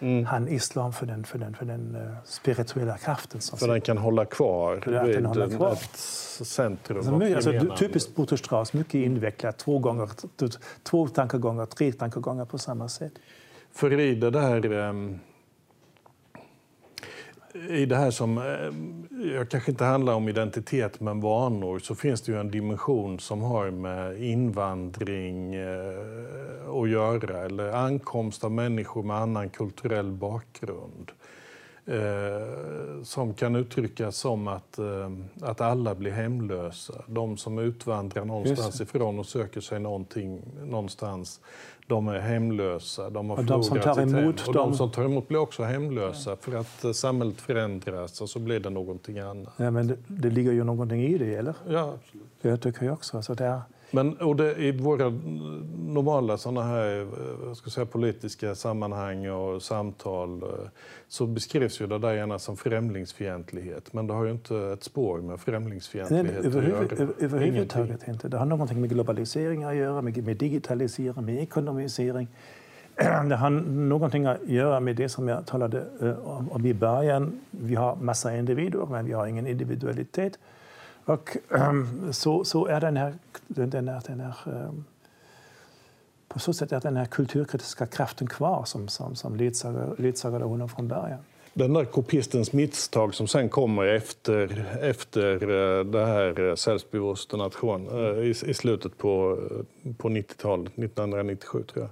mm. 0.00 0.24
han 0.24 0.48
islam 0.48 0.92
för 0.92 1.06
den, 1.06 1.24
för 1.24 1.38
den, 1.38 1.54
för 1.54 1.66
den 1.66 1.96
uh, 1.96 2.16
spirituella 2.24 2.98
kraften. 2.98 3.40
Som 3.40 3.58
för 3.58 3.68
den 3.68 3.80
kan 3.80 3.98
hålla 3.98 4.24
kvar 4.24 4.80
för 4.84 5.56
kvar. 5.56 5.72
ett 5.72 5.96
centrum. 6.46 6.98
Alltså, 6.98 7.50
alltså, 7.50 7.76
typiskt 7.76 8.14
Boto 8.14 8.36
Strauss, 8.36 8.72
mycket 8.72 8.94
invecklat. 8.94 9.58
Två, 9.58 9.78
gånger, 9.78 10.10
två 10.82 11.08
tankegångar, 11.08 11.66
tre 11.66 11.92
tankegångar 11.92 12.44
på 12.44 12.58
samma 12.58 12.88
sätt. 12.88 13.12
För 13.72 14.00
i 14.00 14.14
det 14.14 14.30
där... 14.30 15.18
I 17.68 17.86
det 17.86 17.96
här 17.96 18.10
som 18.10 18.38
eh, 18.38 19.34
jag 19.36 19.48
kanske 19.50 19.70
inte 19.70 19.84
handlar 19.84 20.14
om 20.14 20.28
identitet 20.28 21.00
men 21.00 21.20
vanor 21.20 21.78
så 21.78 21.94
finns 21.94 22.22
det 22.22 22.32
ju 22.32 22.40
en 22.40 22.50
dimension 22.50 23.20
som 23.20 23.42
har 23.42 23.70
med 23.70 24.22
invandring 24.22 25.54
eh, 25.54 26.70
att 26.82 26.90
göra 26.90 27.44
eller 27.44 27.72
ankomst 27.72 28.44
av 28.44 28.52
människor 28.52 29.02
med 29.02 29.16
annan 29.16 29.50
kulturell 29.50 30.12
bakgrund. 30.12 31.12
Eh, 31.88 33.02
som 33.02 33.34
kan 33.34 33.56
uttryckas 33.56 34.16
som 34.16 34.48
att, 34.48 34.78
att 35.40 35.60
alla 35.60 35.94
blir 35.94 36.10
hemlösa. 36.10 37.04
De 37.06 37.36
som 37.36 37.58
utvandrar 37.58 38.24
någonstans 38.24 38.80
ifrån 38.80 39.18
och 39.18 39.26
söker 39.26 39.60
sig 39.60 39.80
någonting 39.80 40.42
någonstans 40.64 41.40
de 41.86 42.08
är 42.08 42.18
hemlösa, 42.18 43.10
de 43.10 43.30
har 43.30 43.36
förlorat 43.36 43.62
de 43.62 43.62
som 43.62 43.80
tar 43.80 44.02
emot, 44.02 44.40
hem. 44.40 44.48
Och 44.48 44.54
de... 44.54 44.74
som 44.74 44.90
tar 44.90 45.04
emot 45.04 45.28
blir 45.28 45.38
också 45.38 45.62
hemlösa 45.62 46.36
för 46.36 46.54
att 46.56 46.84
eh, 46.84 46.92
samhället 46.92 47.40
förändras 47.40 48.20
och 48.20 48.30
så 48.30 48.38
blir 48.38 48.60
det 48.60 48.70
någonting 48.70 49.18
annat. 49.18 49.52
Ja, 49.56 49.70
men 49.70 49.86
det, 49.86 49.96
det 50.06 50.30
ligger 50.30 50.52
ju 50.52 50.64
någonting 50.64 51.02
i 51.02 51.18
det, 51.18 51.34
eller? 51.34 51.54
Ja, 51.68 51.94
absolut. 51.94 52.26
Det 52.42 52.56
tycker 52.56 52.86
jag 52.86 52.94
också. 52.94 53.16
Alltså 53.16 53.34
det 53.34 53.44
är... 53.44 53.60
Men 53.90 54.16
och 54.16 54.36
det, 54.36 54.56
i 54.56 54.72
våra 54.72 55.10
normala 55.86 56.38
såna 56.38 56.62
här 56.62 57.00
eh, 57.00 57.54
ska 57.54 57.70
säga, 57.70 57.86
politiska 57.86 58.54
sammanhang 58.54 59.30
och 59.30 59.62
samtal 59.62 60.42
eh, 60.42 60.48
så 61.08 61.26
beskrivs 61.26 61.80
ju 61.80 61.86
det 61.86 61.98
där 61.98 62.12
gärna 62.12 62.38
som 62.38 62.56
främlingsfientlighet. 62.56 63.92
Men 63.92 64.06
det 64.06 64.14
har 64.14 64.24
ju 64.24 64.30
inte 64.30 64.56
ett 64.56 64.82
spår 64.82 65.18
med 65.18 65.40
främlingsfientlighet 65.40 66.26
Nej, 66.26 66.46
överhuvud, 66.46 66.92
att 66.92 66.98
göra. 66.98 67.10
Överhuvudtaget 67.18 68.08
inte. 68.08 68.28
Det 68.28 68.36
har 68.36 68.46
någonting 68.46 68.80
med 68.80 68.90
globalisering 68.90 69.64
att 69.64 69.76
göra, 69.76 70.02
med, 70.02 70.24
med 70.24 70.36
digitalisering, 70.36 71.24
med 71.24 71.42
ekonomisering. 71.42 72.28
Det 73.28 73.36
har 73.36 73.50
någonting 73.50 74.26
att 74.26 74.48
göra 74.48 74.80
med 74.80 74.96
det 74.96 75.08
som 75.08 75.28
jag 75.28 75.46
talade 75.46 75.84
eh, 76.00 76.52
om 76.52 76.66
i 76.66 76.74
början. 76.74 77.40
Vi 77.50 77.74
har 77.74 77.96
massa 77.96 78.36
individer, 78.36 78.86
men 78.90 79.06
vi 79.06 79.12
har 79.12 79.26
ingen 79.26 79.46
individualitet. 79.46 80.38
Och 81.06 81.36
ähm, 81.50 82.12
så, 82.12 82.44
så 82.44 82.66
är 82.66 82.80
den 82.80 82.96
här, 82.96 83.14
den 83.46 83.88
här, 83.88 84.02
den 84.06 84.20
här 84.20 84.36
ähm, 84.46 84.84
på 86.28 86.38
så 86.38 86.52
sätt 86.52 86.72
är 86.72 86.80
den 86.80 86.96
här 86.96 87.04
kulturkritiska 87.04 87.86
kraften 87.86 88.26
kvar 88.28 88.64
som, 88.64 88.88
som, 88.88 89.16
som 89.16 89.36
ledsagade, 89.36 90.02
ledsagade 90.02 90.44
honom 90.44 90.68
från 90.68 90.88
början. 90.88 91.18
Den 91.58 91.72
där 91.72 91.84
kopistens 91.84 92.52
misstag 92.52 93.14
som 93.14 93.26
sen 93.26 93.48
kommer 93.48 93.86
efter, 93.86 94.66
efter 94.82 95.32
eh, 95.42 95.84
det 95.84 96.06
här 96.06 96.48
eh, 96.48 96.54
Sällsbyvosten 96.54 97.38
nation 97.38 97.88
eh, 97.88 98.24
i, 98.24 98.30
i 98.30 98.54
slutet 98.54 98.98
på, 98.98 99.38
på 99.98 100.08
90-talet, 100.08 100.72
1997 100.78 101.62
tror 101.62 101.84
jag. 101.84 101.90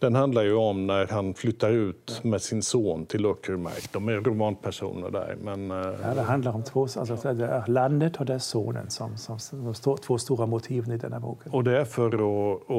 Den 0.00 0.14
handlar 0.14 0.42
ju 0.42 0.54
om 0.54 0.86
när 0.86 1.06
han 1.06 1.34
flyttar 1.34 1.70
ut 1.70 2.20
med 2.22 2.42
sin 2.42 2.62
son 2.62 3.06
till 3.06 3.26
Uckermark. 3.26 3.92
De 3.92 4.08
är 4.08 4.20
romanpersoner 4.20 5.10
där. 5.10 5.36
Men, 5.42 5.70
ja, 5.70 6.14
det 6.14 6.22
handlar 6.22 6.52
om 6.52 6.64
två, 6.64 6.82
alltså 6.82 7.32
det 7.32 7.64
landet 7.66 8.16
och 8.16 8.26
det 8.26 8.40
sonen 8.40 8.90
som, 8.90 9.16
som, 9.16 9.38
som 9.38 9.96
två 9.96 10.18
stora 10.18 10.46
motiven 10.46 10.92
i 10.92 10.98
den 10.98 11.12
här 11.12 11.20
boken. 11.20 11.52
Och 11.52 11.64
det 11.64 11.80
är 11.80 11.84
för 11.84 12.06
att 12.06 12.70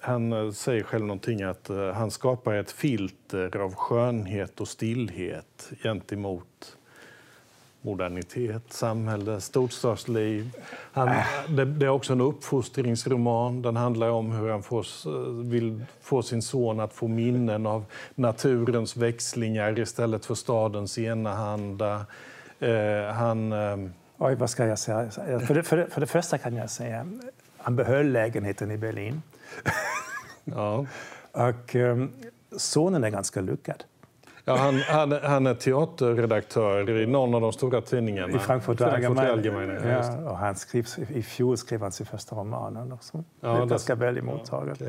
han 0.00 0.32
eh, 0.32 0.50
säger 0.50 0.82
själv 0.82 1.04
någonting 1.04 1.42
att 1.42 1.70
uh, 1.70 1.90
han 1.90 2.10
skapar 2.10 2.54
ett 2.54 2.72
filter 2.72 3.56
av 3.56 3.74
skönhet 3.74 4.60
och 4.60 4.68
stillhet 4.68 5.72
gentemot 5.82 6.76
modernitet, 7.82 8.72
samhälle, 8.72 9.40
storstadsliv. 9.40 10.50
Han, 10.92 11.08
äh. 11.08 11.24
det, 11.48 11.64
det, 11.64 11.86
är 11.86 11.90
också 11.90 12.12
en 12.12 12.20
uppfostringsroman. 12.20 13.62
Den 13.62 13.76
handlar 13.76 14.08
om 14.08 14.32
hur 14.32 14.50
han 14.50 14.62
får, 14.62 14.86
eh, 15.06 15.32
vill 15.44 15.84
få 16.02 16.22
sin 16.22 16.42
son 16.42 16.80
att 16.80 16.92
få 16.92 17.08
minnen 17.08 17.66
av 17.66 17.84
naturens 18.14 18.96
växlingar 18.96 19.78
istället 19.78 20.26
för 20.26 20.34
stadens 20.34 20.98
enahanda. 20.98 22.06
Uh, 22.62 23.12
han... 23.12 23.52
Uh, 23.52 23.90
Oj, 24.18 24.34
vad 24.34 24.50
ska 24.50 24.66
jag 24.66 24.78
säga? 24.78 25.10
För 25.10 25.54
det, 25.54 25.62
för, 25.62 25.76
det, 25.76 25.86
för 25.86 26.00
det 26.00 26.06
första 26.06 26.38
kan 26.38 26.56
jag 26.56 26.70
säga 26.70 27.06
han 27.64 27.76
behöll 27.76 28.12
lägenheten 28.12 28.70
i 28.70 28.76
Berlin. 28.76 29.22
ja. 30.44 30.86
Och 31.32 31.74
um, 31.74 32.12
sonen 32.56 33.04
är 33.04 33.10
ganska 33.10 33.40
lyckad. 33.40 33.84
Ja, 34.46 34.56
han, 34.56 34.80
han, 34.80 35.12
han, 35.12 35.46
är 35.46 35.54
teaterredaktör 35.54 36.90
i 36.90 37.06
någon 37.06 37.34
av 37.34 37.40
de 37.40 37.52
stora 37.52 37.80
tidningarna. 37.80 38.36
I 38.36 38.38
Frankfurt, 38.38 38.80
Allgemeine. 38.80 39.88
Ja, 39.88 40.30
och 40.30 40.38
han 40.38 40.56
skrev, 40.56 40.86
I 41.08 41.22
fjol 41.22 41.56
skrev 41.56 41.82
han 41.82 41.92
sin 41.92 42.06
första 42.06 42.36
roman. 42.36 42.92
Och 42.92 43.04
så. 43.04 43.24
Ja, 43.40 43.48
det 43.48 43.62
är 43.62 43.66
ganska 43.66 43.94
väl 43.94 44.22
mottaget. 44.22 44.80
Ja, 44.80 44.86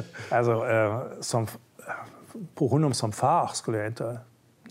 okay. 0.00 0.02
alltså, 0.38 1.02
som, 1.20 1.46
på 2.54 2.68
honom 2.68 2.92
som 2.92 3.12
far 3.12 3.50
skulle 3.52 3.78
jag 3.78 3.86
inte 3.86 4.18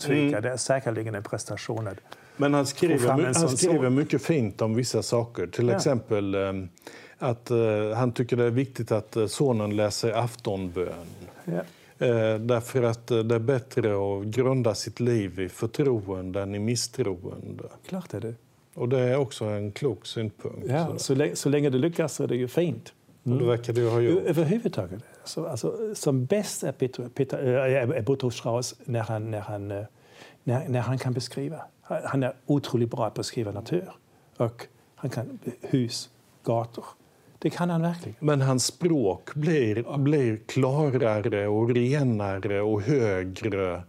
tveka. 0.00 0.38
Mm. 0.38 0.42
Det 0.42 0.50
är 0.50 0.56
säkerligen 0.56 1.14
en 1.14 1.22
prestation. 1.22 1.88
Men 2.36 2.54
han 2.54 2.66
skriver, 2.66 3.08
han 3.08 3.48
skriver 3.48 3.90
mycket 3.90 4.22
fint 4.22 4.62
om 4.62 4.74
vissa 4.74 5.02
saker. 5.02 5.46
Till 5.46 5.68
ja. 5.68 5.76
exempel 5.76 6.34
um, 6.34 6.68
att 7.18 7.50
uh, 7.50 7.92
han 7.92 8.12
tycker 8.12 8.36
det 8.36 8.44
är 8.44 8.50
viktigt 8.50 8.92
att 8.92 9.16
uh, 9.16 9.26
sonen 9.26 9.76
läser 9.76 10.12
aftonbön. 10.12 11.06
Ja. 11.44 11.60
Uh, 12.02 12.40
därför 12.40 12.82
att 12.82 13.06
det 13.06 13.34
är 13.34 13.38
bättre 13.38 13.94
att 13.94 14.24
grunda 14.24 14.74
sitt 14.74 15.00
liv 15.00 15.40
i 15.40 15.48
förtroende 15.48 16.42
än 16.42 16.54
i 16.54 16.58
misstroende. 16.58 17.64
Klart 17.86 18.14
är 18.14 18.20
det. 18.20 18.34
Och 18.74 18.88
det 18.88 19.00
är 19.00 19.16
också 19.16 19.44
en 19.44 19.72
klok 19.72 20.06
synpunkt. 20.06 20.66
Ja, 20.68 20.98
så, 20.98 21.14
länge, 21.14 21.36
så 21.36 21.48
länge 21.48 21.70
det 21.70 21.78
lyckas 21.78 22.14
så 22.14 22.22
är 22.22 22.28
det 22.28 22.36
ju 22.36 22.48
fint. 22.48 22.92
Mm. 23.26 23.38
Det 23.38 23.44
verkar 23.44 23.72
du 23.72 23.90
ha 23.90 24.00
gjort. 24.00 24.22
Överhuvudtaget. 24.26 25.02
Så, 25.24 25.46
alltså, 25.46 25.94
som 25.94 26.24
bäst 26.24 26.62
är, 26.62 26.72
Peter, 26.72 27.08
Peter, 27.08 27.96
äh, 27.96 28.04
Boto 28.04 28.30
Strauss 28.30 28.74
när 28.84 29.00
han, 29.00 29.30
när, 29.30 29.40
han, 29.40 29.68
när, 29.68 29.88
när 30.44 30.80
han 30.80 30.98
kan 30.98 31.12
beskriva. 31.12 31.60
Han 31.82 32.22
är 32.22 32.34
otroligt 32.46 32.90
bra 32.90 33.10
på 33.10 33.20
att 33.20 33.26
skriva 33.26 33.52
natur. 33.52 33.90
Och 34.36 34.66
han 34.94 35.10
kan 35.10 35.38
hus, 35.60 36.10
gator. 36.44 36.84
Det 37.46 37.50
kan 37.50 37.70
han 37.70 37.82
verkligen. 37.82 38.16
Men 38.20 38.40
hans 38.40 38.64
språk 38.64 39.34
blir, 39.34 39.98
blir 39.98 40.36
klarare 40.36 41.48
och 41.48 41.70
renare 41.70 42.60
och 42.60 42.82
högre. 42.82 43.82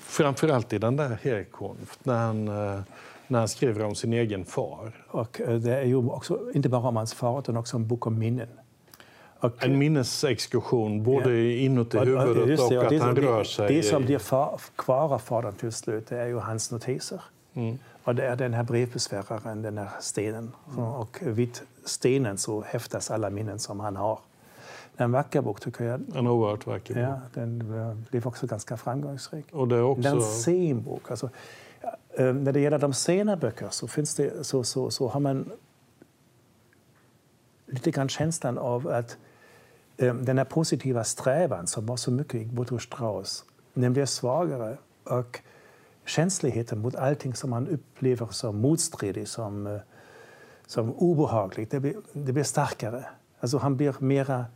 Framförallt 0.00 0.72
i 0.72 0.78
den 0.78 0.96
där 0.96 1.18
Herkunft, 1.22 2.04
när 2.04 2.18
han, 2.18 2.48
eh, 2.48 2.80
när 3.26 3.38
han 3.38 3.48
skriver 3.48 3.84
om 3.84 3.94
sin 3.94 4.12
egen 4.12 4.44
far. 4.44 4.92
Och 5.08 5.40
eh, 5.40 5.54
det 5.54 5.76
är 5.76 5.84
ju 5.84 5.96
också, 5.96 6.40
inte 6.54 6.68
bara 6.68 6.88
om 6.88 6.96
hans 6.96 7.14
far, 7.14 7.38
utan 7.38 7.56
också 7.56 7.76
en 7.76 7.86
bok 7.88 8.06
om 8.06 8.18
minnen. 8.18 8.48
Och, 9.40 9.64
en 9.64 9.78
minnesexkursion, 9.78 11.02
både 11.02 11.30
ja. 11.30 11.58
inuti 11.58 11.98
huvudet 11.98 12.60
och, 12.60 12.72
och, 12.72 12.84
att 12.84 13.00
han 13.00 13.16
rör 13.16 13.44
sig. 13.44 13.76
Det 13.76 13.82
som 13.82 14.04
blir 14.04 14.20
kvar 14.76 15.14
av 15.14 15.18
fadern 15.18 15.54
till 15.54 15.72
slut 15.72 16.12
är 16.12 16.26
ju 16.26 16.38
hans 16.38 16.70
notiser. 16.70 17.20
Mm. 17.54 17.78
Och 18.04 18.14
det 18.14 18.26
är 18.26 18.36
den 18.36 18.54
här 18.54 18.62
brevbesväraren, 18.62 19.62
den 19.62 19.78
här 19.78 19.90
stenen. 20.00 20.52
Mm. 20.72 20.84
Och 20.84 21.18
vid 21.22 21.60
stenen 21.84 22.38
så 22.38 22.62
häftas 22.62 23.10
alla 23.10 23.30
minnen 23.30 23.58
som 23.58 23.80
han 23.80 23.96
har. 23.96 24.18
Det 24.96 25.02
är 25.02 25.04
en 25.04 25.12
vacker 25.12 25.42
bok 25.42 25.60
tycker 25.60 25.84
jag. 25.84 26.00
En 26.14 26.26
oerhört 26.26 26.66
vacker 26.66 26.94
bok. 26.94 27.02
Ja, 27.02 27.20
den 27.34 28.04
blev 28.10 28.26
också 28.26 28.46
ganska 28.46 28.76
framgångsrik. 28.76 29.46
Och 29.52 29.68
det 29.68 29.76
är 29.76 29.82
också... 29.82 30.08
En 30.08 30.22
sen 30.22 30.82
bok. 30.82 31.10
Alltså, 31.10 31.30
eh, 32.10 32.34
när 32.34 32.52
det 32.52 32.60
gäller 32.60 32.78
de 32.78 32.92
sena 32.92 33.36
böcker 33.36 33.68
så, 33.70 33.88
finns 33.88 34.14
det, 34.14 34.46
så, 34.46 34.64
så, 34.64 34.90
så 34.90 35.08
har 35.08 35.20
man 35.20 35.52
lite 37.66 37.90
grann 37.90 38.08
känslan 38.08 38.58
av 38.58 38.88
att 38.88 39.16
eh, 39.96 40.14
den 40.14 40.38
här 40.38 40.44
positiva 40.44 41.04
strävan 41.04 41.66
som 41.66 41.86
var 41.86 41.96
så 41.96 42.10
mycket 42.10 42.34
i 42.34 42.44
Boto 42.44 42.78
Strauss, 42.78 43.44
den 43.74 43.92
blir 43.92 44.06
svagare. 44.06 44.76
Och 45.04 45.40
känsligheten 46.04 46.78
mot 46.78 46.94
allting 46.94 47.34
som 47.34 47.50
man 47.50 47.68
upplever 47.68 48.26
som 48.26 48.60
motstridigt, 48.60 49.30
som, 49.30 49.66
eh, 49.66 49.80
som 50.66 50.94
obehagligt, 50.94 51.70
det 51.70 51.80
blir, 51.80 51.96
det 52.12 52.32
blir 52.32 52.44
starkare. 52.44 53.04
Alltså 53.40 53.58
han 53.58 53.76
blir 53.76 53.94
mera 53.98 54.46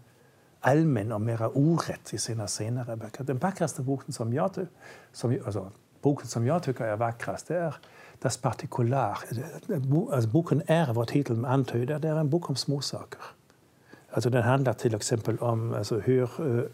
allmän 0.60 1.12
och 1.12 1.20
mera 1.20 1.48
orätt 1.48 2.14
i 2.14 2.18
sina 2.18 2.48
senare 2.48 2.96
böcker. 2.96 3.24
Den 3.24 3.38
vackraste 3.38 3.82
boken 3.82 4.12
som 4.12 4.32
jag, 4.32 4.50
som, 5.12 5.38
alltså, 5.44 5.70
boken 6.02 6.26
som 6.26 6.46
jag 6.46 6.62
tycker 6.62 6.84
är 6.84 6.96
vackrast 6.96 7.48
det 7.48 7.56
är 7.56 7.74
Das 8.18 8.36
Partikular. 8.36 9.18
Alltså, 10.12 10.30
boken 10.30 10.62
är 10.66 10.92
vad 10.92 11.08
titeln 11.08 11.44
antyder, 11.44 11.98
det 11.98 12.08
är 12.08 12.16
en 12.16 12.30
bok 12.30 12.50
om 12.50 12.56
småsaker. 12.56 13.20
Alltså, 14.10 14.30
den 14.30 14.42
handlar 14.42 14.72
till 14.72 14.94
exempel 14.94 15.38
om 15.38 15.74
alltså, 15.74 15.98
hur 15.98 16.40
uh, 16.40 16.64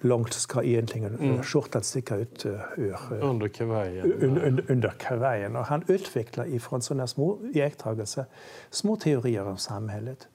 långt 0.00 0.32
ska 0.32 0.62
egentligen 0.62 1.18
mm. 1.18 1.42
skjortan 1.42 1.82
sticka 1.82 2.16
ut 2.16 2.46
uh, 2.46 2.52
ur, 2.76 2.98
uh, 3.12 3.30
under, 3.30 3.48
kavajen. 3.48 4.12
Un, 4.12 4.60
under 4.68 4.88
kavajen. 4.88 5.56
Och 5.56 5.64
han 5.64 5.84
utvecklar 5.86 6.46
ifrån 6.46 6.82
sådana 6.82 7.06
små 7.06 7.38
iakttagelser 7.54 8.24
små 8.70 8.96
teorier 8.96 9.46
om 9.46 9.56
samhället. 9.56 10.28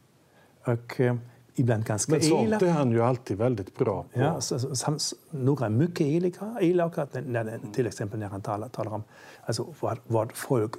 Och, 0.66 1.00
uh, 1.00 1.16
ibland 1.56 1.86
ganska 1.86 2.12
Men 2.12 2.22
sånt 2.22 2.48
elaka. 2.48 2.66
är 2.66 2.72
han 2.72 2.92
ju 2.92 3.02
alltid 3.02 3.38
väldigt 3.38 3.78
bra 3.78 4.04
på. 4.14 4.20
Ja, 4.20 4.42
så, 4.42 4.76
så, 4.76 4.98
några 5.30 5.70
mycket 5.70 6.08
elaka, 6.08 6.58
elaka 6.62 7.08
när, 7.14 7.60
till 7.74 7.88
exempel 7.88 8.20
när 8.20 8.28
han 8.28 8.42
talar, 8.42 8.68
talar 8.68 8.94
om 8.94 9.04
alltså, 9.46 9.74
vad, 9.80 9.98
vad 10.08 10.32
folk 10.32 10.72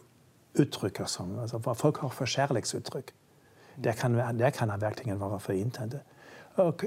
uttrycker 0.54 1.04
som, 1.04 1.38
alltså, 1.38 1.58
vad 1.58 1.78
folk 1.78 1.96
har 1.96 2.08
för 2.08 2.26
kärleksuttryck. 2.26 3.06
Där 3.74 3.92
kan, 3.92 4.12
där 4.12 4.50
kan 4.50 4.70
han 4.70 4.80
verkligen 4.80 5.18
vara 5.18 5.38
förintande. 5.38 6.00
Och 6.54 6.84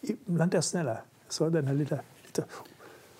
ibland 0.00 0.54
är 0.54 0.60
snälla 0.60 0.98
så 1.28 1.48
den 1.48 1.66
här 1.66 1.74
lilla, 1.74 1.98
lite 2.24 2.44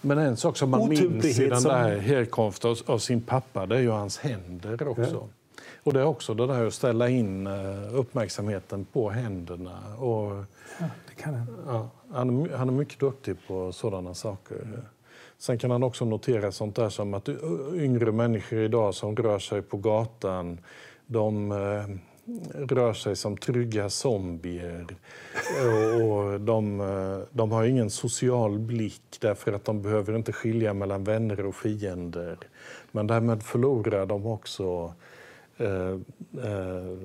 men 0.04 0.18
en 0.18 0.36
sak 0.36 0.56
som 0.56 0.70
man 0.70 0.88
minns 0.88 1.38
i 1.38 1.48
den 1.48 1.62
där 1.62 1.98
härkomsten 1.98 2.70
av, 2.70 2.78
av, 2.86 2.98
sin 2.98 3.20
pappa 3.20 3.66
det 3.66 3.76
är 3.76 3.80
ju 3.80 3.90
hans 3.90 4.18
händer 4.18 4.88
också. 4.88 5.02
Ja. 5.12 5.28
Och 5.82 5.92
det 5.92 6.00
är 6.00 6.04
också 6.04 6.34
det 6.34 6.46
där 6.46 6.66
att 6.66 6.74
ställa 6.74 7.08
in 7.08 7.46
eh, 7.46 7.94
uppmärksamheten 7.94 8.84
på 8.84 9.10
händerna. 9.10 9.96
Och, 9.98 10.44
ja, 10.80 10.86
det 11.08 11.22
kan 11.22 11.34
han. 11.34 11.46
Ja, 11.66 11.90
han, 12.12 12.50
han 12.54 12.68
är 12.68 12.72
mycket 12.72 13.00
duktig 13.00 13.36
på 13.46 13.72
sådana 13.72 14.14
saker. 14.14 14.54
Mm. 14.54 14.80
Sen 15.38 15.58
kan 15.58 15.70
han 15.70 15.82
också 15.82 16.04
notera 16.04 16.52
sånt 16.52 16.76
där 16.76 16.88
som 16.88 17.14
att 17.14 17.28
yngre 17.74 18.12
människor 18.12 18.58
idag 18.58 18.94
som 18.94 19.16
rör 19.16 19.38
sig 19.38 19.62
på 19.62 19.76
gatan, 19.76 20.58
de 21.06 21.52
eh, 21.52 21.96
rör 22.54 22.92
sig 22.92 23.16
som 23.16 23.36
trygga 23.36 23.90
zombier. 23.90 24.86
Och 26.02 26.40
de, 26.40 26.78
de 27.30 27.52
har 27.52 27.64
ingen 27.64 27.90
social 27.90 28.58
blick 28.58 29.18
därför 29.20 29.52
att 29.52 29.64
de 29.64 29.82
behöver 29.82 30.16
inte 30.16 30.32
skilja 30.32 30.74
mellan 30.74 31.04
vänner 31.04 31.46
och 31.46 31.54
fiender. 31.54 32.38
Men 32.92 33.06
därmed 33.06 33.42
förlorar 33.42 34.06
de 34.06 34.26
också 34.26 34.94
eh, 35.56 35.90
eh, 36.44 36.96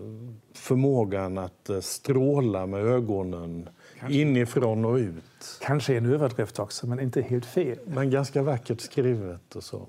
förmågan 0.54 1.38
att 1.38 1.70
stråla 1.82 2.66
med 2.66 2.82
ögonen 2.86 3.70
Kanske. 4.00 4.18
inifrån 4.20 4.86
och 4.86 4.96
ut. 4.96 5.60
Kanske 5.62 5.98
en 5.98 6.06
överdrift 6.06 6.60
också, 6.60 6.88
men 6.88 7.00
inte 7.00 7.22
helt 7.22 7.46
fel. 7.46 7.78
Men 7.86 8.10
ganska 8.10 8.44
vackert 8.44 8.82
skrivet 8.82 9.56
och 9.56 9.64
så. 9.64 9.88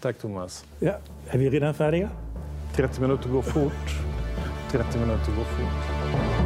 Tack 0.00 0.18
Thomas. 0.18 0.64
Ja, 0.80 0.94
är 1.28 1.38
vi 1.38 1.50
redan 1.50 1.74
färdiga? 1.74 2.10
30 2.76 3.00
minuter 3.00 3.28
går 3.28 3.42
fort. 3.42 3.90
30 4.70 5.00
minuter 5.00 5.32
går 5.36 5.44
fort. 5.44 6.43